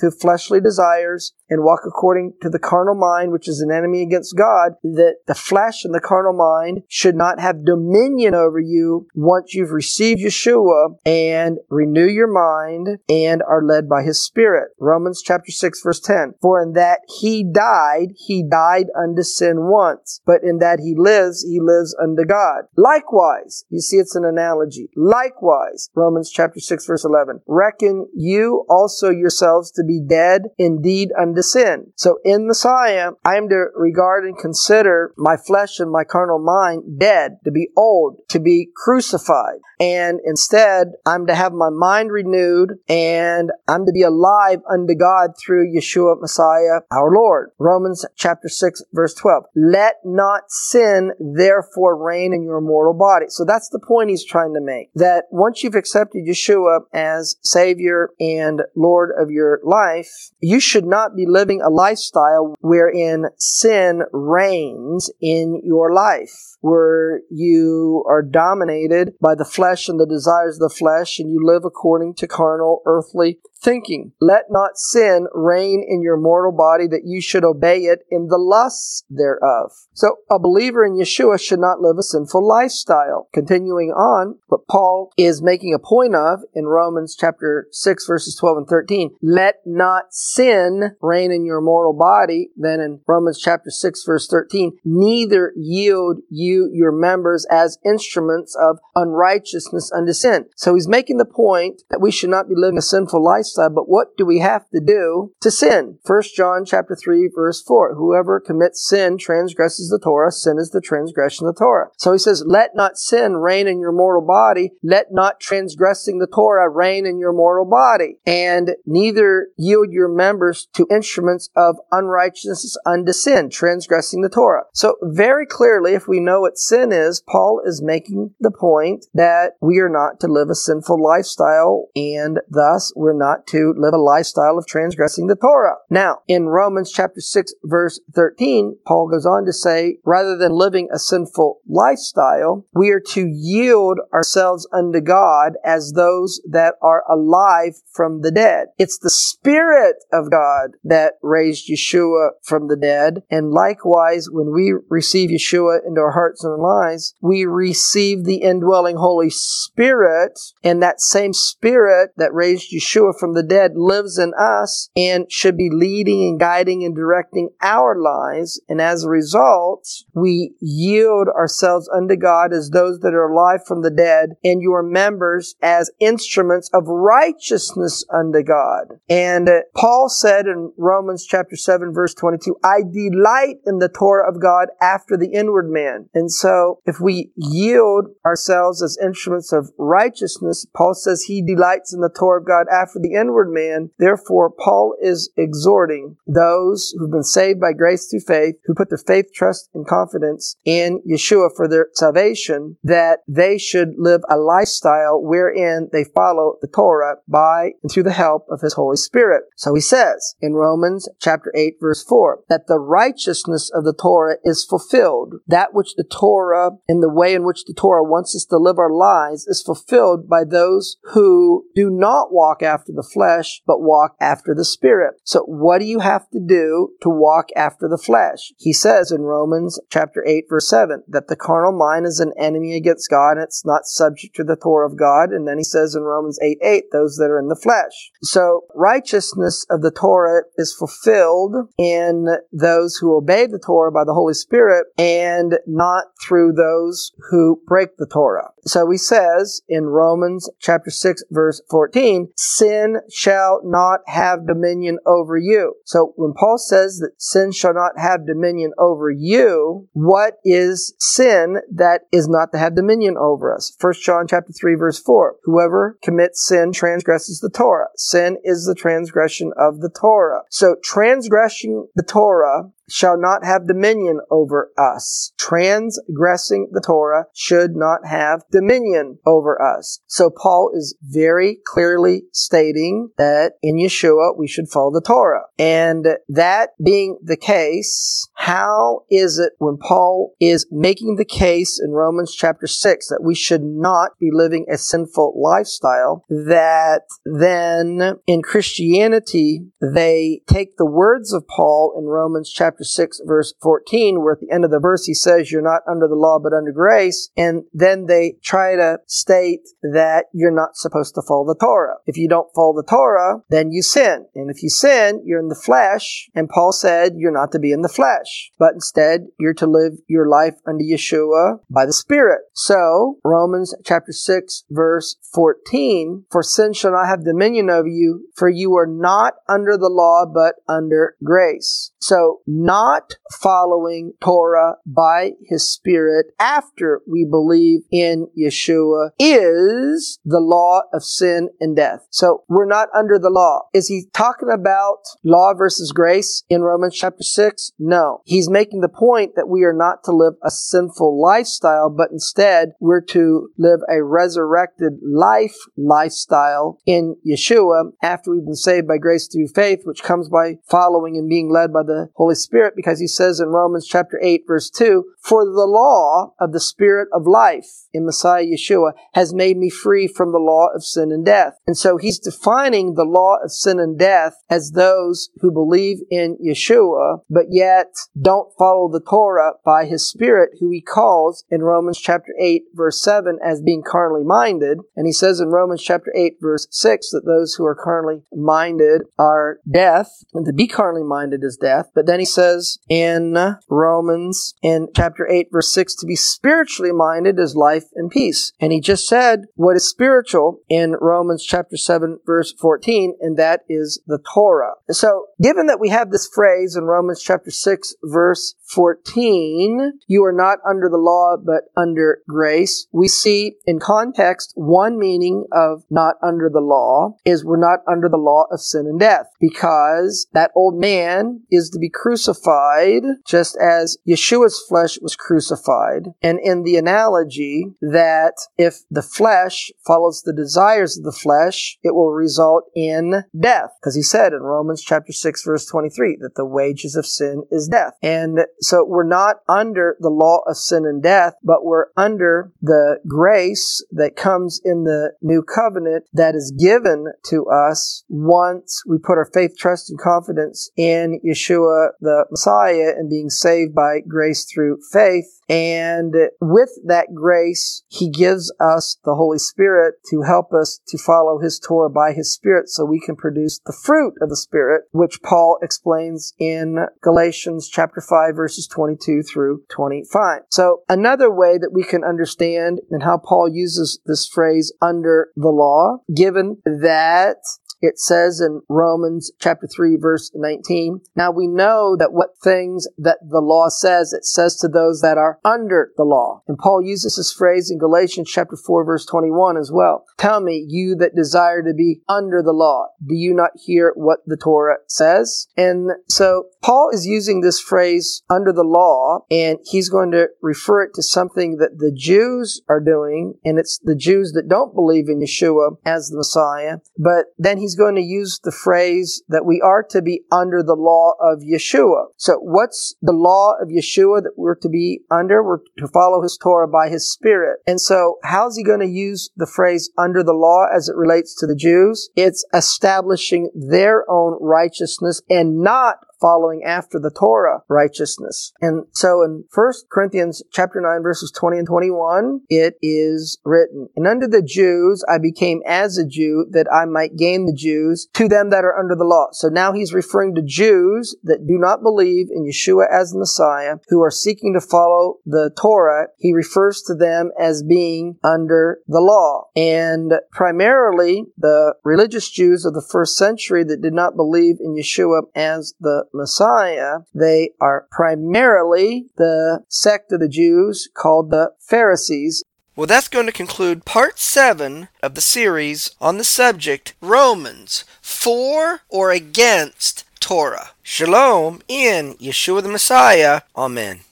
to 0.00 0.10
fleshly 0.10 0.60
desires 0.60 1.32
and 1.48 1.64
walk 1.64 1.80
according 1.86 2.34
to 2.42 2.48
the 2.48 2.58
carnal 2.58 2.94
mind, 2.94 3.32
which 3.32 3.48
is 3.48 3.60
an 3.60 3.70
enemy 3.70 4.02
against 4.02 4.36
God, 4.36 4.72
that 4.82 5.16
the 5.26 5.34
flesh 5.34 5.84
and 5.84 5.94
the 5.94 6.00
carnal 6.00 6.32
mind 6.32 6.82
should 6.88 7.16
not 7.16 7.40
have 7.40 7.64
dominion 7.64 8.34
over 8.34 8.58
you 8.60 9.06
once 9.14 9.54
you've 9.54 9.70
received 9.70 10.20
Yeshua 10.20 10.96
and 11.06 11.58
renew 11.68 12.06
your 12.06 12.30
mind 12.30 12.98
and 13.08 13.42
are 13.42 13.62
led 13.64 13.88
by 13.88 14.02
his 14.02 14.22
spirit. 14.22 14.70
Romans 14.78 15.22
chapter 15.24 15.50
6 15.50 15.80
verse 15.82 16.00
10. 16.00 16.34
For 16.40 16.62
in 16.62 16.72
that 16.72 17.00
he 17.20 17.44
died, 17.44 18.08
he 18.16 18.46
died 18.48 18.86
unto 18.98 19.22
sin 19.22 19.68
once, 19.68 20.20
but 20.26 20.42
in 20.42 20.58
that 20.58 20.80
he 20.80 20.94
lives, 20.96 21.42
he 21.42 21.60
lives 21.60 21.96
unto 22.02 22.24
God. 22.24 22.64
Likewise, 22.76 23.64
you 23.70 23.80
see 23.80 24.01
it's 24.02 24.16
an 24.16 24.24
analogy. 24.24 24.90
Likewise, 24.96 25.88
Romans 25.94 26.30
chapter 26.30 26.60
6 26.60 26.86
verse 26.86 27.04
11. 27.04 27.40
Reckon 27.46 28.08
you 28.14 28.66
also 28.68 29.10
yourselves 29.10 29.70
to 29.72 29.84
be 29.84 30.00
dead 30.04 30.42
indeed 30.58 31.10
unto 31.18 31.40
sin. 31.40 31.92
So 31.96 32.18
in 32.24 32.46
Messiah, 32.48 33.12
I 33.24 33.36
am 33.36 33.48
to 33.48 33.66
regard 33.74 34.24
and 34.24 34.36
consider 34.36 35.14
my 35.16 35.36
flesh 35.36 35.78
and 35.78 35.90
my 35.90 36.04
carnal 36.04 36.40
mind 36.40 36.98
dead, 36.98 37.38
to 37.44 37.52
be 37.52 37.68
old, 37.76 38.18
to 38.30 38.40
be 38.40 38.68
crucified. 38.76 39.60
And 39.82 40.20
instead, 40.24 40.92
I'm 41.04 41.26
to 41.26 41.34
have 41.34 41.52
my 41.52 41.68
mind 41.68 42.12
renewed 42.12 42.74
and 42.88 43.50
I'm 43.66 43.84
to 43.84 43.90
be 43.90 44.02
alive 44.02 44.60
unto 44.70 44.94
God 44.94 45.30
through 45.36 45.74
Yeshua 45.74 46.20
Messiah, 46.20 46.82
our 46.92 47.10
Lord. 47.12 47.50
Romans 47.58 48.06
chapter 48.14 48.48
6 48.48 48.80
verse 48.92 49.12
12. 49.14 49.42
Let 49.56 49.96
not 50.04 50.42
sin 50.50 51.10
therefore 51.18 52.00
reign 52.00 52.32
in 52.32 52.44
your 52.44 52.60
mortal 52.60 52.94
body. 52.94 53.26
So 53.28 53.44
that's 53.44 53.70
the 53.70 53.80
point 53.80 54.10
he's 54.10 54.24
trying 54.24 54.54
to 54.54 54.60
make. 54.60 54.90
That 54.94 55.24
once 55.32 55.64
you've 55.64 55.74
accepted 55.74 56.28
Yeshua 56.28 56.82
as 56.92 57.34
Savior 57.42 58.10
and 58.20 58.62
Lord 58.76 59.10
of 59.18 59.32
your 59.32 59.58
life, 59.64 60.30
you 60.38 60.60
should 60.60 60.86
not 60.86 61.16
be 61.16 61.26
living 61.26 61.60
a 61.60 61.70
lifestyle 61.70 62.54
wherein 62.60 63.24
sin 63.36 64.02
reigns 64.12 65.10
in 65.20 65.60
your 65.64 65.92
life 65.92 66.52
where 66.60 67.22
you 67.30 68.04
are 68.08 68.22
dominated 68.22 69.14
by 69.20 69.34
the 69.34 69.44
flesh 69.44 69.71
and 69.88 69.98
the 69.98 70.06
desires 70.06 70.56
of 70.56 70.70
the 70.70 70.74
flesh, 70.74 71.18
and 71.18 71.30
you 71.30 71.40
live 71.44 71.64
according 71.64 72.14
to 72.14 72.26
carnal, 72.26 72.82
earthly 72.86 73.38
thinking. 73.62 74.12
Let 74.20 74.46
not 74.50 74.76
sin 74.76 75.26
reign 75.32 75.84
in 75.86 76.02
your 76.02 76.16
mortal 76.16 76.52
body 76.52 76.86
that 76.88 77.02
you 77.04 77.20
should 77.20 77.44
obey 77.44 77.82
it 77.84 78.00
in 78.10 78.28
the 78.28 78.38
lusts 78.38 79.04
thereof. 79.08 79.72
So 79.94 80.16
a 80.30 80.38
believer 80.38 80.84
in 80.84 80.94
Yeshua 80.94 81.40
should 81.40 81.60
not 81.60 81.80
live 81.80 81.98
a 81.98 82.02
sinful 82.02 82.46
lifestyle. 82.46 83.28
Continuing 83.32 83.90
on, 83.90 84.38
what 84.48 84.66
Paul 84.66 85.12
is 85.16 85.42
making 85.42 85.74
a 85.74 85.78
point 85.78 86.14
of 86.14 86.40
in 86.54 86.66
Romans 86.66 87.16
chapter 87.18 87.68
6 87.70 88.06
verses 88.06 88.36
12 88.36 88.58
and 88.58 88.66
13, 88.66 89.10
let 89.22 89.56
not 89.64 90.12
sin 90.12 90.96
reign 91.00 91.30
in 91.30 91.44
your 91.44 91.60
mortal 91.60 91.92
body. 91.92 92.50
Then 92.56 92.80
in 92.80 93.00
Romans 93.06 93.40
chapter 93.40 93.70
6 93.70 94.04
verse 94.04 94.26
13, 94.26 94.78
neither 94.84 95.52
yield 95.56 96.20
you 96.30 96.68
your 96.72 96.92
members 96.92 97.46
as 97.50 97.78
instruments 97.84 98.56
of 98.60 98.78
unrighteousness 98.94 99.92
unto 99.92 100.12
sin. 100.12 100.46
So 100.56 100.74
he's 100.74 100.88
making 100.88 101.18
the 101.18 101.24
point 101.24 101.82
that 101.90 102.00
we 102.00 102.10
should 102.10 102.30
not 102.30 102.48
be 102.48 102.54
living 102.56 102.78
a 102.78 102.82
sinful 102.82 103.22
lifestyle 103.22 103.51
lifestyle, 103.56 103.74
but 103.74 103.88
what 103.88 104.16
do 104.16 104.26
we 104.26 104.38
have 104.38 104.68
to 104.70 104.80
do 104.80 105.32
to 105.40 105.50
sin? 105.50 105.98
1 106.04 106.22
John 106.34 106.64
chapter 106.64 106.96
3 106.96 107.30
verse 107.34 107.62
4. 107.62 107.94
Whoever 107.94 108.40
commits 108.40 108.86
sin 108.86 109.18
transgresses 109.18 109.88
the 109.88 109.98
Torah. 109.98 110.32
Sin 110.32 110.58
is 110.58 110.70
the 110.70 110.80
transgression 110.80 111.46
of 111.46 111.54
the 111.54 111.58
Torah. 111.58 111.88
So 111.96 112.12
he 112.12 112.18
says, 112.18 112.44
let 112.46 112.74
not 112.74 112.98
sin 112.98 113.36
reign 113.36 113.66
in 113.66 113.80
your 113.80 113.92
mortal 113.92 114.26
body. 114.26 114.72
Let 114.82 115.06
not 115.10 115.40
transgressing 115.40 116.18
the 116.18 116.26
Torah 116.26 116.68
reign 116.68 117.06
in 117.06 117.18
your 117.18 117.32
mortal 117.32 117.68
body. 117.68 118.18
And 118.26 118.76
neither 118.86 119.48
yield 119.56 119.88
your 119.90 120.08
members 120.08 120.68
to 120.74 120.86
instruments 120.90 121.50
of 121.56 121.76
unrighteousness 121.90 122.76
unto 122.86 123.12
sin, 123.12 123.50
transgressing 123.50 124.22
the 124.22 124.28
Torah. 124.28 124.64
So 124.72 124.96
very 125.02 125.46
clearly, 125.46 125.94
if 125.94 126.08
we 126.08 126.20
know 126.20 126.40
what 126.40 126.58
sin 126.58 126.92
is, 126.92 127.22
Paul 127.28 127.62
is 127.64 127.82
making 127.82 128.34
the 128.40 128.50
point 128.50 129.06
that 129.14 129.52
we 129.60 129.78
are 129.78 129.88
not 129.88 130.20
to 130.20 130.26
live 130.26 130.50
a 130.50 130.54
sinful 130.54 131.02
lifestyle 131.02 131.88
and 131.96 132.40
thus 132.48 132.92
we're 132.96 133.16
not 133.16 133.41
to 133.48 133.74
live 133.76 133.94
a 133.94 133.98
lifestyle 133.98 134.58
of 134.58 134.66
transgressing 134.66 135.26
the 135.26 135.36
Torah. 135.36 135.76
Now, 135.90 136.18
in 136.28 136.46
Romans 136.46 136.92
chapter 136.92 137.20
6 137.20 137.54
verse 137.64 138.00
13, 138.14 138.78
Paul 138.86 139.08
goes 139.08 139.26
on 139.26 139.44
to 139.46 139.52
say, 139.52 139.98
rather 140.04 140.36
than 140.36 140.52
living 140.52 140.88
a 140.92 140.98
sinful 140.98 141.60
lifestyle, 141.68 142.66
we 142.74 142.90
are 142.90 143.00
to 143.00 143.26
yield 143.26 143.98
ourselves 144.12 144.68
unto 144.72 145.00
God 145.00 145.54
as 145.64 145.92
those 145.92 146.40
that 146.48 146.74
are 146.82 147.04
alive 147.10 147.74
from 147.92 148.22
the 148.22 148.30
dead. 148.30 148.68
It's 148.78 148.98
the 148.98 149.10
Spirit 149.10 149.96
of 150.12 150.30
God 150.30 150.72
that 150.84 151.14
raised 151.22 151.68
Yeshua 151.68 152.30
from 152.42 152.68
the 152.68 152.76
dead. 152.76 153.22
And 153.30 153.50
likewise, 153.50 154.28
when 154.30 154.52
we 154.52 154.74
receive 154.88 155.30
Yeshua 155.30 155.80
into 155.86 156.00
our 156.00 156.12
hearts 156.12 156.44
and 156.44 156.52
our 156.52 156.58
lives, 156.58 157.14
we 157.20 157.44
receive 157.44 158.24
the 158.24 158.36
indwelling 158.36 158.96
Holy 158.96 159.30
Spirit 159.30 160.38
and 160.62 160.82
that 160.82 161.00
same 161.00 161.32
Spirit 161.32 162.10
that 162.16 162.34
raised 162.34 162.72
Yeshua 162.72 163.18
from 163.18 163.31
the 163.34 163.42
dead 163.42 163.72
lives 163.74 164.18
in 164.18 164.32
us 164.38 164.90
and 164.96 165.30
should 165.30 165.56
be 165.56 165.70
leading 165.70 166.22
and 166.28 166.40
guiding 166.40 166.84
and 166.84 166.94
directing 166.94 167.50
our 167.60 168.00
lives. 168.00 168.60
And 168.68 168.80
as 168.80 169.04
a 169.04 169.08
result, 169.08 169.86
we 170.14 170.54
yield 170.60 171.28
ourselves 171.28 171.88
unto 171.94 172.16
God 172.16 172.52
as 172.52 172.70
those 172.70 173.00
that 173.00 173.14
are 173.14 173.28
alive 173.28 173.66
from 173.66 173.82
the 173.82 173.90
dead 173.90 174.30
and 174.44 174.62
your 174.62 174.82
members 174.82 175.54
as 175.62 175.90
instruments 176.00 176.70
of 176.72 176.84
righteousness 176.86 178.04
unto 178.12 178.42
God. 178.42 179.00
And 179.08 179.48
uh, 179.48 179.60
Paul 179.76 180.08
said 180.08 180.46
in 180.46 180.72
Romans 180.76 181.26
chapter 181.26 181.56
7 181.56 181.92
verse 181.92 182.14
22, 182.14 182.56
I 182.64 182.82
delight 182.82 183.56
in 183.66 183.78
the 183.78 183.88
Torah 183.88 184.28
of 184.28 184.40
God 184.40 184.68
after 184.80 185.16
the 185.16 185.32
inward 185.32 185.70
man. 185.70 186.08
And 186.14 186.30
so 186.30 186.80
if 186.86 187.00
we 187.00 187.32
yield 187.36 188.06
ourselves 188.24 188.82
as 188.82 188.98
instruments 189.02 189.52
of 189.52 189.70
righteousness, 189.78 190.66
Paul 190.74 190.94
says 190.94 191.22
he 191.22 191.42
delights 191.42 191.92
in 191.92 192.00
the 192.00 192.10
Torah 192.10 192.40
of 192.40 192.46
God 192.46 192.66
after 192.72 192.98
the 192.98 193.14
inward 193.22 193.50
man. 193.50 193.90
Therefore, 193.98 194.50
Paul 194.50 194.94
is 195.00 195.30
exhorting 195.36 196.16
those 196.26 196.94
who've 196.98 197.10
been 197.10 197.22
saved 197.22 197.60
by 197.60 197.72
grace 197.72 198.08
through 198.08 198.20
faith, 198.20 198.56
who 198.64 198.74
put 198.74 198.90
their 198.90 198.98
faith, 198.98 199.26
trust, 199.34 199.70
and 199.74 199.86
confidence 199.86 200.56
in 200.64 201.00
Yeshua 201.08 201.50
for 201.56 201.68
their 201.68 201.88
salvation, 201.94 202.76
that 202.82 203.20
they 203.28 203.58
should 203.58 203.90
live 203.96 204.22
a 204.28 204.36
lifestyle 204.36 205.20
wherein 205.22 205.88
they 205.92 206.04
follow 206.04 206.56
the 206.60 206.68
Torah 206.68 207.16
by 207.28 207.70
and 207.82 207.90
through 207.90 208.02
the 208.02 208.12
help 208.12 208.46
of 208.50 208.60
His 208.60 208.74
Holy 208.74 208.96
Spirit. 208.96 209.44
So 209.56 209.74
he 209.74 209.80
says 209.80 210.34
in 210.40 210.54
Romans 210.54 211.08
chapter 211.20 211.52
8 211.54 211.74
verse 211.80 212.02
4 212.02 212.40
that 212.48 212.66
the 212.66 212.78
righteousness 212.78 213.70
of 213.72 213.84
the 213.84 213.94
Torah 213.94 214.36
is 214.44 214.64
fulfilled. 214.64 215.34
That 215.46 215.74
which 215.74 215.94
the 215.96 216.04
Torah 216.04 216.72
and 216.88 217.02
the 217.02 217.12
way 217.12 217.34
in 217.34 217.44
which 217.44 217.64
the 217.64 217.74
Torah 217.74 218.04
wants 218.04 218.34
us 218.34 218.44
to 218.46 218.58
live 218.58 218.78
our 218.78 218.92
lives 218.92 219.46
is 219.46 219.62
fulfilled 219.62 220.28
by 220.28 220.44
those 220.44 220.96
who 221.12 221.64
do 221.74 221.90
not 221.90 222.32
walk 222.32 222.62
after 222.62 222.92
the 222.92 223.01
flesh, 223.02 223.62
but 223.66 223.80
walk 223.80 224.14
after 224.20 224.54
the 224.54 224.64
Spirit. 224.64 225.14
So 225.24 225.42
what 225.42 225.78
do 225.78 225.84
you 225.84 226.00
have 226.00 226.28
to 226.30 226.40
do 226.40 226.90
to 227.02 227.08
walk 227.08 227.48
after 227.56 227.88
the 227.88 227.98
flesh? 227.98 228.52
He 228.58 228.72
says 228.72 229.10
in 229.10 229.22
Romans 229.22 229.80
chapter 229.90 230.24
8 230.26 230.44
verse 230.48 230.68
7 230.68 231.04
that 231.08 231.28
the 231.28 231.36
carnal 231.36 231.72
mind 231.72 232.06
is 232.06 232.20
an 232.20 232.32
enemy 232.38 232.76
against 232.76 233.10
God 233.10 233.32
and 233.32 233.42
it's 233.42 233.64
not 233.64 233.86
subject 233.86 234.36
to 234.36 234.44
the 234.44 234.56
Torah 234.56 234.88
of 234.88 234.98
God. 234.98 235.30
And 235.30 235.46
then 235.46 235.58
he 235.58 235.64
says 235.64 235.94
in 235.94 236.02
Romans 236.02 236.38
8 236.42 236.58
8, 236.62 236.84
those 236.92 237.16
that 237.16 237.30
are 237.30 237.38
in 237.38 237.48
the 237.48 237.56
flesh. 237.56 238.10
So 238.22 238.62
righteousness 238.74 239.66
of 239.70 239.82
the 239.82 239.90
Torah 239.90 240.42
is 240.56 240.74
fulfilled 240.74 241.68
in 241.78 242.26
those 242.52 242.96
who 242.96 243.16
obey 243.16 243.46
the 243.46 243.62
Torah 243.64 243.92
by 243.92 244.04
the 244.04 244.14
Holy 244.14 244.34
Spirit 244.34 244.86
and 244.98 245.58
not 245.66 246.04
through 246.22 246.52
those 246.52 247.12
who 247.30 247.60
break 247.66 247.96
the 247.96 248.06
Torah. 248.06 248.50
So 248.64 248.90
he 248.90 248.98
says 248.98 249.62
in 249.68 249.86
Romans 249.86 250.48
chapter 250.60 250.90
6 250.90 251.24
verse 251.30 251.60
14, 251.70 252.28
sin 252.36 252.91
shall 253.10 253.60
not 253.64 254.00
have 254.06 254.46
dominion 254.46 254.98
over 255.06 255.36
you. 255.36 255.74
So 255.84 256.12
when 256.16 256.32
Paul 256.34 256.58
says 256.58 256.98
that 256.98 257.12
sin 257.18 257.52
shall 257.52 257.74
not 257.74 257.98
have 257.98 258.26
dominion 258.26 258.72
over 258.78 259.10
you, 259.10 259.88
what 259.92 260.34
is 260.44 260.94
sin 260.98 261.58
that 261.74 262.02
is 262.12 262.28
not 262.28 262.52
to 262.52 262.58
have 262.58 262.74
dominion 262.74 263.16
over 263.18 263.54
us? 263.54 263.74
1 263.80 263.94
John 264.02 264.26
chapter 264.26 264.52
3 264.52 264.74
verse 264.74 264.98
4. 264.98 265.36
Whoever 265.44 265.98
commits 266.02 266.46
sin 266.46 266.72
transgresses 266.72 267.40
the 267.40 267.50
Torah. 267.50 267.88
Sin 267.96 268.36
is 268.44 268.64
the 268.64 268.74
transgression 268.74 269.52
of 269.58 269.80
the 269.80 269.90
Torah. 269.90 270.42
So 270.50 270.76
transgressing 270.82 271.88
the 271.94 272.02
Torah 272.02 272.70
shall 272.92 273.18
not 273.18 273.42
have 273.42 273.66
dominion 273.66 274.20
over 274.30 274.70
us. 274.76 275.32
Transgressing 275.38 276.68
the 276.72 276.82
Torah 276.84 277.24
should 277.34 277.74
not 277.74 278.06
have 278.06 278.42
dominion 278.52 279.18
over 279.24 279.60
us. 279.60 280.00
So 280.06 280.28
Paul 280.30 280.72
is 280.74 280.94
very 281.02 281.58
clearly 281.64 282.24
stating 282.32 283.08
that 283.16 283.54
in 283.62 283.76
Yeshua 283.76 284.36
we 284.36 284.46
should 284.46 284.68
follow 284.68 284.92
the 284.92 285.00
Torah. 285.00 285.44
And 285.58 286.06
that 286.28 286.70
being 286.84 287.18
the 287.22 287.38
case, 287.38 288.28
how 288.34 289.04
is 289.10 289.38
it 289.38 289.52
when 289.58 289.78
Paul 289.78 290.34
is 290.38 290.66
making 290.70 291.16
the 291.16 291.24
case 291.24 291.80
in 291.82 291.92
Romans 291.92 292.34
chapter 292.34 292.66
6 292.66 293.08
that 293.08 293.22
we 293.22 293.34
should 293.34 293.62
not 293.62 294.18
be 294.20 294.28
living 294.30 294.66
a 294.70 294.76
sinful 294.76 295.40
lifestyle, 295.40 296.24
that 296.28 297.02
then 297.24 298.18
in 298.26 298.42
Christianity 298.42 299.62
they 299.80 300.42
take 300.46 300.76
the 300.76 300.84
words 300.84 301.32
of 301.32 301.48
Paul 301.48 301.94
in 301.98 302.04
Romans 302.04 302.50
chapter 302.52 302.81
6 302.84 303.20
verse 303.26 303.54
14 303.62 304.22
where 304.22 304.34
at 304.34 304.40
the 304.40 304.50
end 304.50 304.64
of 304.64 304.70
the 304.70 304.80
verse 304.80 305.04
he 305.06 305.14
says 305.14 305.50
you're 305.50 305.62
not 305.62 305.82
under 305.88 306.08
the 306.08 306.14
law 306.14 306.38
but 306.42 306.52
under 306.52 306.72
grace 306.72 307.30
and 307.36 307.64
then 307.72 308.06
they 308.06 308.36
try 308.42 308.76
to 308.76 308.98
state 309.06 309.68
that 309.82 310.26
you're 310.32 310.50
not 310.50 310.76
supposed 310.76 311.14
to 311.14 311.22
follow 311.22 311.46
the 311.46 311.58
Torah. 311.58 311.96
If 312.06 312.16
you 312.16 312.28
don't 312.28 312.52
follow 312.54 312.74
the 312.74 312.88
Torah, 312.88 313.42
then 313.48 313.70
you 313.70 313.82
sin. 313.82 314.26
And 314.34 314.50
if 314.50 314.62
you 314.62 314.68
sin, 314.68 315.22
you're 315.24 315.40
in 315.40 315.48
the 315.48 315.54
flesh 315.54 316.28
and 316.34 316.48
Paul 316.48 316.72
said 316.72 317.14
you're 317.16 317.32
not 317.32 317.52
to 317.52 317.58
be 317.58 317.72
in 317.72 317.82
the 317.82 317.88
flesh, 317.88 318.50
but 318.58 318.74
instead 318.74 319.26
you're 319.38 319.54
to 319.54 319.66
live 319.66 319.94
your 320.08 320.28
life 320.28 320.54
under 320.66 320.84
Yeshua 320.84 321.60
by 321.70 321.86
the 321.86 321.92
Spirit. 321.92 322.40
So, 322.54 323.18
Romans 323.24 323.74
chapter 323.84 324.12
6 324.12 324.64
verse 324.70 325.16
14, 325.34 326.24
for 326.30 326.42
sin 326.42 326.72
shall 326.72 326.92
not 326.92 327.06
have 327.06 327.24
dominion 327.24 327.70
over 327.70 327.88
you, 327.88 328.28
for 328.34 328.48
you 328.48 328.74
are 328.76 328.86
not 328.86 329.34
under 329.48 329.76
the 329.76 329.88
law, 329.88 330.24
but 330.26 330.56
under 330.68 331.16
grace. 331.24 331.91
So, 332.02 332.40
not 332.48 333.14
following 333.30 334.14
Torah 334.20 334.74
by 334.84 335.34
His 335.46 335.72
Spirit 335.72 336.26
after 336.40 337.00
we 337.06 337.24
believe 337.24 337.82
in 337.92 338.26
Yeshua 338.36 339.10
is 339.20 340.18
the 340.24 340.40
law 340.40 340.82
of 340.92 341.04
sin 341.04 341.50
and 341.60 341.76
death. 341.76 342.08
So, 342.10 342.42
we're 342.48 342.66
not 342.66 342.88
under 342.92 343.20
the 343.20 343.30
law. 343.30 343.68
Is 343.72 343.86
he 343.86 344.06
talking 344.12 344.48
about 344.52 344.98
law 345.22 345.54
versus 345.54 345.92
grace 345.92 346.42
in 346.48 346.62
Romans 346.62 346.96
chapter 346.96 347.22
6? 347.22 347.70
No. 347.78 348.22
He's 348.24 348.50
making 348.50 348.80
the 348.80 348.88
point 348.88 349.36
that 349.36 349.48
we 349.48 349.62
are 349.62 349.72
not 349.72 350.02
to 350.04 350.10
live 350.10 350.34
a 350.42 350.50
sinful 350.50 351.22
lifestyle, 351.22 351.88
but 351.88 352.10
instead 352.10 352.70
we're 352.80 353.00
to 353.00 353.50
live 353.56 353.78
a 353.88 354.02
resurrected 354.02 354.94
life 355.08 355.54
lifestyle 355.76 356.80
in 356.84 357.14
Yeshua 357.24 357.92
after 358.02 358.32
we've 358.32 358.44
been 358.44 358.56
saved 358.56 358.88
by 358.88 358.98
grace 358.98 359.28
through 359.28 359.46
faith, 359.54 359.82
which 359.84 360.02
comes 360.02 360.28
by 360.28 360.54
following 360.68 361.16
and 361.16 361.28
being 361.28 361.48
led 361.48 361.72
by 361.72 361.84
the 361.84 361.91
the 361.92 362.10
Holy 362.14 362.34
Spirit 362.34 362.74
because 362.74 363.00
he 363.00 363.06
says 363.06 363.40
in 363.40 363.48
Romans 363.48 363.86
chapter 363.86 364.18
8 364.22 364.44
verse 364.46 364.70
2, 364.70 365.04
for 365.22 365.44
the 365.44 365.66
law 365.66 366.34
of 366.40 366.52
the 366.52 366.60
Spirit 366.60 367.08
of 367.12 367.26
life 367.26 367.86
in 367.92 368.06
Messiah 368.06 368.44
Yeshua 368.44 368.92
has 369.14 369.34
made 369.34 369.56
me 369.56 369.70
free 369.70 370.06
from 370.06 370.32
the 370.32 370.38
law 370.38 370.68
of 370.74 370.84
sin 370.84 371.12
and 371.12 371.24
death. 371.24 371.54
And 371.66 371.76
so 371.76 371.96
he's 371.96 372.18
defining 372.18 372.94
the 372.94 373.04
law 373.04 373.36
of 373.42 373.52
sin 373.52 373.78
and 373.78 373.98
death 373.98 374.34
as 374.50 374.72
those 374.72 375.30
who 375.40 375.52
believe 375.52 375.98
in 376.10 376.38
Yeshua, 376.44 377.20
but 377.28 377.46
yet 377.50 377.94
don't 378.20 378.52
follow 378.58 378.90
the 378.90 379.00
Torah 379.00 379.52
by 379.64 379.84
his 379.84 380.08
Spirit, 380.08 380.50
who 380.60 380.70
he 380.70 380.80
calls 380.80 381.44
in 381.50 381.62
Romans 381.62 381.98
chapter 381.98 382.34
8 382.40 382.62
verse 382.74 383.02
7 383.02 383.38
as 383.44 383.62
being 383.62 383.82
carnally 383.86 384.24
minded. 384.24 384.78
And 384.96 385.06
he 385.06 385.12
says 385.12 385.40
in 385.40 385.48
Romans 385.48 385.82
chapter 385.82 386.12
8 386.16 386.34
verse 386.40 386.66
6 386.70 387.10
that 387.10 387.26
those 387.26 387.54
who 387.54 387.64
are 387.64 387.74
carnally 387.74 388.22
minded 388.32 389.02
are 389.18 389.58
death, 389.70 390.24
and 390.34 390.46
to 390.46 390.52
be 390.52 390.66
carnally 390.66 391.04
minded 391.04 391.42
is 391.44 391.56
death. 391.56 391.81
But 391.94 392.06
then 392.06 392.18
he 392.18 392.24
says 392.24 392.78
in 392.88 393.56
Romans 393.68 394.54
in 394.62 394.88
chapter 394.94 395.28
8 395.28 395.48
verse 395.52 395.72
6 395.72 395.96
to 395.96 396.06
be 396.06 396.16
spiritually 396.16 396.92
minded 396.92 397.38
is 397.38 397.56
life 397.56 397.84
and 397.94 398.10
peace. 398.10 398.52
And 398.60 398.72
he 398.72 398.80
just 398.80 399.06
said 399.06 399.42
what 399.54 399.76
is 399.76 399.88
spiritual 399.88 400.60
in 400.68 400.96
Romans 401.00 401.44
chapter 401.44 401.76
7 401.76 402.18
verse 402.26 402.52
14 402.52 403.16
and 403.20 403.36
that 403.38 403.60
is 403.68 404.00
the 404.06 404.18
Torah. 404.32 404.74
So 404.90 405.26
given 405.40 405.66
that 405.66 405.80
we 405.80 405.88
have 405.88 406.10
this 406.10 406.28
phrase 406.32 406.76
in 406.76 406.84
Romans 406.84 407.22
chapter 407.22 407.50
6 407.50 407.94
verse 408.04 408.54
14, 408.66 410.00
you 410.06 410.24
are 410.24 410.32
not 410.32 410.58
under 410.68 410.88
the 410.88 410.98
law 410.98 411.36
but 411.36 411.64
under 411.76 412.20
grace, 412.28 412.86
we 412.92 413.08
see 413.08 413.56
in 413.66 413.78
context 413.78 414.52
one 414.54 414.98
meaning 414.98 415.44
of 415.52 415.84
not 415.90 416.16
under 416.22 416.48
the 416.52 416.60
law 416.60 417.16
is 417.24 417.44
we're 417.44 417.56
not 417.56 417.80
under 417.86 418.08
the 418.08 418.16
law 418.16 418.46
of 418.50 418.60
sin 418.60 418.86
and 418.86 419.00
death 419.00 419.26
because 419.40 420.26
that 420.32 420.50
old 420.54 420.78
man 420.78 421.42
is 421.50 421.70
to 421.72 421.78
be 421.78 421.90
crucified 421.90 423.02
just 423.26 423.56
as 423.56 423.96
Yeshua's 424.08 424.62
flesh 424.68 424.98
was 425.00 425.16
crucified. 425.16 426.08
And 426.22 426.38
in 426.42 426.62
the 426.62 426.76
analogy 426.76 427.66
that 427.80 428.34
if 428.56 428.78
the 428.90 429.02
flesh 429.02 429.70
follows 429.86 430.22
the 430.22 430.32
desires 430.32 430.96
of 430.96 431.04
the 431.04 431.12
flesh, 431.12 431.78
it 431.82 431.94
will 431.94 432.12
result 432.12 432.64
in 432.74 433.24
death. 433.38 433.70
Because 433.80 433.96
he 433.96 434.02
said 434.02 434.32
in 434.32 434.42
Romans 434.42 434.82
chapter 434.82 435.12
6 435.12 435.44
verse 435.44 435.66
23 435.66 436.18
that 436.20 436.34
the 436.34 436.44
wages 436.44 436.96
of 436.96 437.06
sin 437.06 437.44
is 437.50 437.68
death. 437.68 437.94
And 438.02 438.40
so 438.60 438.84
we're 438.86 439.02
not 439.06 439.36
under 439.48 439.96
the 440.00 440.10
law 440.10 440.40
of 440.46 440.56
sin 440.56 440.84
and 440.84 441.02
death, 441.02 441.34
but 441.42 441.64
we're 441.64 441.86
under 441.96 442.52
the 442.60 442.98
grace 443.06 443.84
that 443.90 444.16
comes 444.16 444.60
in 444.64 444.84
the 444.84 445.12
new 445.22 445.42
covenant 445.42 446.04
that 446.12 446.34
is 446.34 446.52
given 446.58 447.06
to 447.26 447.46
us 447.46 448.04
once 448.08 448.82
we 448.86 448.98
put 448.98 449.18
our 449.18 449.28
faith, 449.32 449.56
trust, 449.58 449.90
and 449.90 449.98
confidence 449.98 450.70
in 450.76 451.20
Yeshua 451.24 451.61
the 452.00 452.26
Messiah 452.30 452.92
and 452.96 453.10
being 453.10 453.30
saved 453.30 453.74
by 453.74 454.00
grace 454.06 454.44
through 454.44 454.78
faith. 454.92 455.40
And 455.48 456.14
with 456.40 456.70
that 456.86 457.14
grace, 457.14 457.82
He 457.88 458.10
gives 458.10 458.52
us 458.60 458.98
the 459.04 459.14
Holy 459.14 459.38
Spirit 459.38 459.96
to 460.10 460.22
help 460.22 460.52
us 460.52 460.80
to 460.88 460.98
follow 460.98 461.38
His 461.38 461.58
Torah 461.58 461.90
by 461.90 462.12
His 462.12 462.32
Spirit 462.32 462.68
so 462.68 462.84
we 462.84 463.00
can 463.00 463.16
produce 463.16 463.60
the 463.66 463.72
fruit 463.84 464.14
of 464.20 464.28
the 464.28 464.36
Spirit, 464.36 464.84
which 464.92 465.22
Paul 465.22 465.58
explains 465.62 466.32
in 466.38 466.86
Galatians 467.02 467.68
chapter 467.68 468.00
5 468.00 468.34
verses 468.34 468.66
22 468.66 469.22
through 469.22 469.62
25. 469.70 470.42
So 470.50 470.82
another 470.88 471.30
way 471.30 471.58
that 471.58 471.72
we 471.72 471.84
can 471.84 472.04
understand 472.04 472.80
and 472.90 473.02
how 473.02 473.18
Paul 473.18 473.48
uses 473.52 474.00
this 474.06 474.26
phrase 474.26 474.72
under 474.80 475.28
the 475.36 475.48
law, 475.48 475.98
given 476.14 476.58
that 476.64 477.38
it 477.82 477.98
says 477.98 478.40
in 478.40 478.62
Romans 478.68 479.32
chapter 479.38 479.66
3 479.66 479.96
verse 480.00 480.30
19, 480.34 481.00
Now 481.16 481.30
we 481.30 481.46
know 481.46 481.96
that 481.98 482.12
what 482.12 482.38
things 482.42 482.86
that 482.96 483.18
the 483.28 483.40
law 483.40 483.68
says, 483.68 484.12
it 484.12 484.24
says 484.24 484.56
to 484.58 484.68
those 484.68 485.00
that 485.02 485.18
are 485.18 485.38
under 485.44 485.90
the 485.96 486.04
law. 486.04 486.42
And 486.48 486.56
Paul 486.56 486.82
uses 486.82 487.16
this 487.16 487.32
phrase 487.32 487.70
in 487.70 487.78
Galatians 487.78 488.30
chapter 488.30 488.56
4 488.56 488.84
verse 488.86 489.04
21 489.04 489.56
as 489.56 489.70
well. 489.72 490.04
Tell 490.16 490.40
me, 490.40 490.64
you 490.68 490.94
that 490.96 491.16
desire 491.16 491.62
to 491.62 491.74
be 491.74 492.00
under 492.08 492.42
the 492.42 492.52
law, 492.52 492.86
do 493.06 493.16
you 493.16 493.34
not 493.34 493.50
hear 493.56 493.92
what 493.96 494.20
the 494.26 494.36
Torah 494.36 494.78
says? 494.86 495.48
And 495.56 495.90
so 496.08 496.46
Paul 496.62 496.90
is 496.92 497.06
using 497.06 497.40
this 497.40 497.60
phrase 497.60 498.22
under 498.30 498.52
the 498.52 498.62
law, 498.62 499.24
and 499.30 499.58
he's 499.64 499.88
going 499.88 500.12
to 500.12 500.28
refer 500.40 500.84
it 500.84 500.94
to 500.94 501.02
something 501.02 501.56
that 501.56 501.78
the 501.78 501.92
Jews 501.92 502.62
are 502.68 502.80
doing, 502.80 503.34
and 503.44 503.58
it's 503.58 503.80
the 503.82 503.96
Jews 503.96 504.32
that 504.32 504.48
don't 504.48 504.74
believe 504.74 505.08
in 505.08 505.20
Yeshua 505.20 505.76
as 505.84 506.08
the 506.08 506.18
Messiah. 506.18 506.78
But 506.96 507.26
then 507.36 507.58
he's 507.72 507.78
going 507.78 507.94
to 507.94 508.02
use 508.02 508.38
the 508.44 508.52
phrase 508.52 509.22
that 509.28 509.46
we 509.46 509.60
are 509.62 509.82
to 509.82 510.02
be 510.02 510.22
under 510.30 510.62
the 510.62 510.74
law 510.74 511.14
of 511.20 511.40
Yeshua. 511.40 512.06
So 512.16 512.34
what's 512.34 512.94
the 513.00 513.12
law 513.12 513.54
of 513.60 513.68
Yeshua 513.68 514.22
that 514.22 514.32
we're 514.36 514.56
to 514.56 514.68
be 514.68 515.00
under? 515.10 515.42
We're 515.42 515.60
to 515.78 515.88
follow 515.88 516.22
his 516.22 516.36
Torah 516.36 516.68
by 516.68 516.88
his 516.88 517.10
Spirit. 517.10 517.60
And 517.66 517.80
so 517.80 518.16
how's 518.24 518.56
he 518.56 518.62
going 518.64 518.80
to 518.80 518.86
use 518.86 519.30
the 519.36 519.46
phrase 519.46 519.90
under 519.96 520.22
the 520.22 520.34
law 520.34 520.66
as 520.74 520.88
it 520.88 520.96
relates 520.96 521.34
to 521.40 521.46
the 521.46 521.56
Jews? 521.56 522.10
It's 522.14 522.44
establishing 522.52 523.50
their 523.54 524.04
own 524.10 524.36
righteousness 524.40 525.22
and 525.30 525.60
not 525.60 525.96
following 526.22 526.62
after 526.64 527.00
the 527.00 527.10
Torah 527.10 527.62
righteousness. 527.68 528.52
And 528.60 528.86
so 528.92 529.22
in 529.22 529.44
1 529.52 529.72
Corinthians 529.90 530.42
chapter 530.52 530.80
9 530.80 531.02
verses 531.02 531.32
20 531.32 531.58
and 531.58 531.66
21, 531.66 532.42
it 532.48 532.76
is 532.80 533.38
written, 533.44 533.88
And 533.96 534.06
unto 534.06 534.28
the 534.28 534.42
Jews 534.42 535.04
I 535.08 535.18
became 535.18 535.60
as 535.66 535.98
a 535.98 536.06
Jew 536.06 536.46
that 536.52 536.68
I 536.72 536.84
might 536.84 537.16
gain 537.16 537.46
the 537.46 537.52
Jews 537.52 538.08
to 538.14 538.28
them 538.28 538.50
that 538.50 538.64
are 538.64 538.78
under 538.78 538.94
the 538.94 539.04
law. 539.04 539.28
So 539.32 539.48
now 539.48 539.72
he's 539.72 539.92
referring 539.92 540.36
to 540.36 540.42
Jews 540.42 541.16
that 541.24 541.46
do 541.46 541.58
not 541.58 541.82
believe 541.82 542.28
in 542.30 542.44
Yeshua 542.44 542.86
as 542.90 543.10
the 543.10 543.18
Messiah, 543.18 543.76
who 543.88 544.02
are 544.02 544.10
seeking 544.10 544.54
to 544.54 544.60
follow 544.60 545.16
the 545.26 545.50
Torah. 545.58 546.08
He 546.18 546.32
refers 546.32 546.82
to 546.82 546.94
them 546.94 547.32
as 547.38 547.64
being 547.64 548.18
under 548.22 548.78
the 548.86 549.00
law. 549.00 549.48
And 549.56 550.12
primarily 550.30 551.24
the 551.36 551.74
religious 551.84 552.30
Jews 552.30 552.64
of 552.64 552.74
the 552.74 552.86
first 552.88 553.16
century 553.16 553.64
that 553.64 553.82
did 553.82 553.92
not 553.92 554.16
believe 554.16 554.56
in 554.60 554.76
Yeshua 554.76 555.22
as 555.34 555.74
the 555.80 556.04
Messiah, 556.14 557.00
they 557.14 557.50
are 557.60 557.86
primarily 557.90 559.06
the 559.16 559.64
sect 559.68 560.12
of 560.12 560.20
the 560.20 560.28
Jews 560.28 560.88
called 560.94 561.30
the 561.30 561.52
Pharisees. 561.60 562.44
Well, 562.74 562.86
that's 562.86 563.08
going 563.08 563.26
to 563.26 563.32
conclude 563.32 563.84
part 563.84 564.18
seven 564.18 564.88
of 565.02 565.14
the 565.14 565.20
series 565.20 565.94
on 566.00 566.16
the 566.16 566.24
subject 566.24 566.94
Romans 567.00 567.84
for 568.00 568.80
or 568.88 569.10
against 569.10 570.04
Torah. 570.20 570.70
Shalom 570.82 571.60
in 571.68 572.14
Yeshua 572.14 572.62
the 572.62 572.68
Messiah. 572.68 573.42
Amen. 573.56 574.00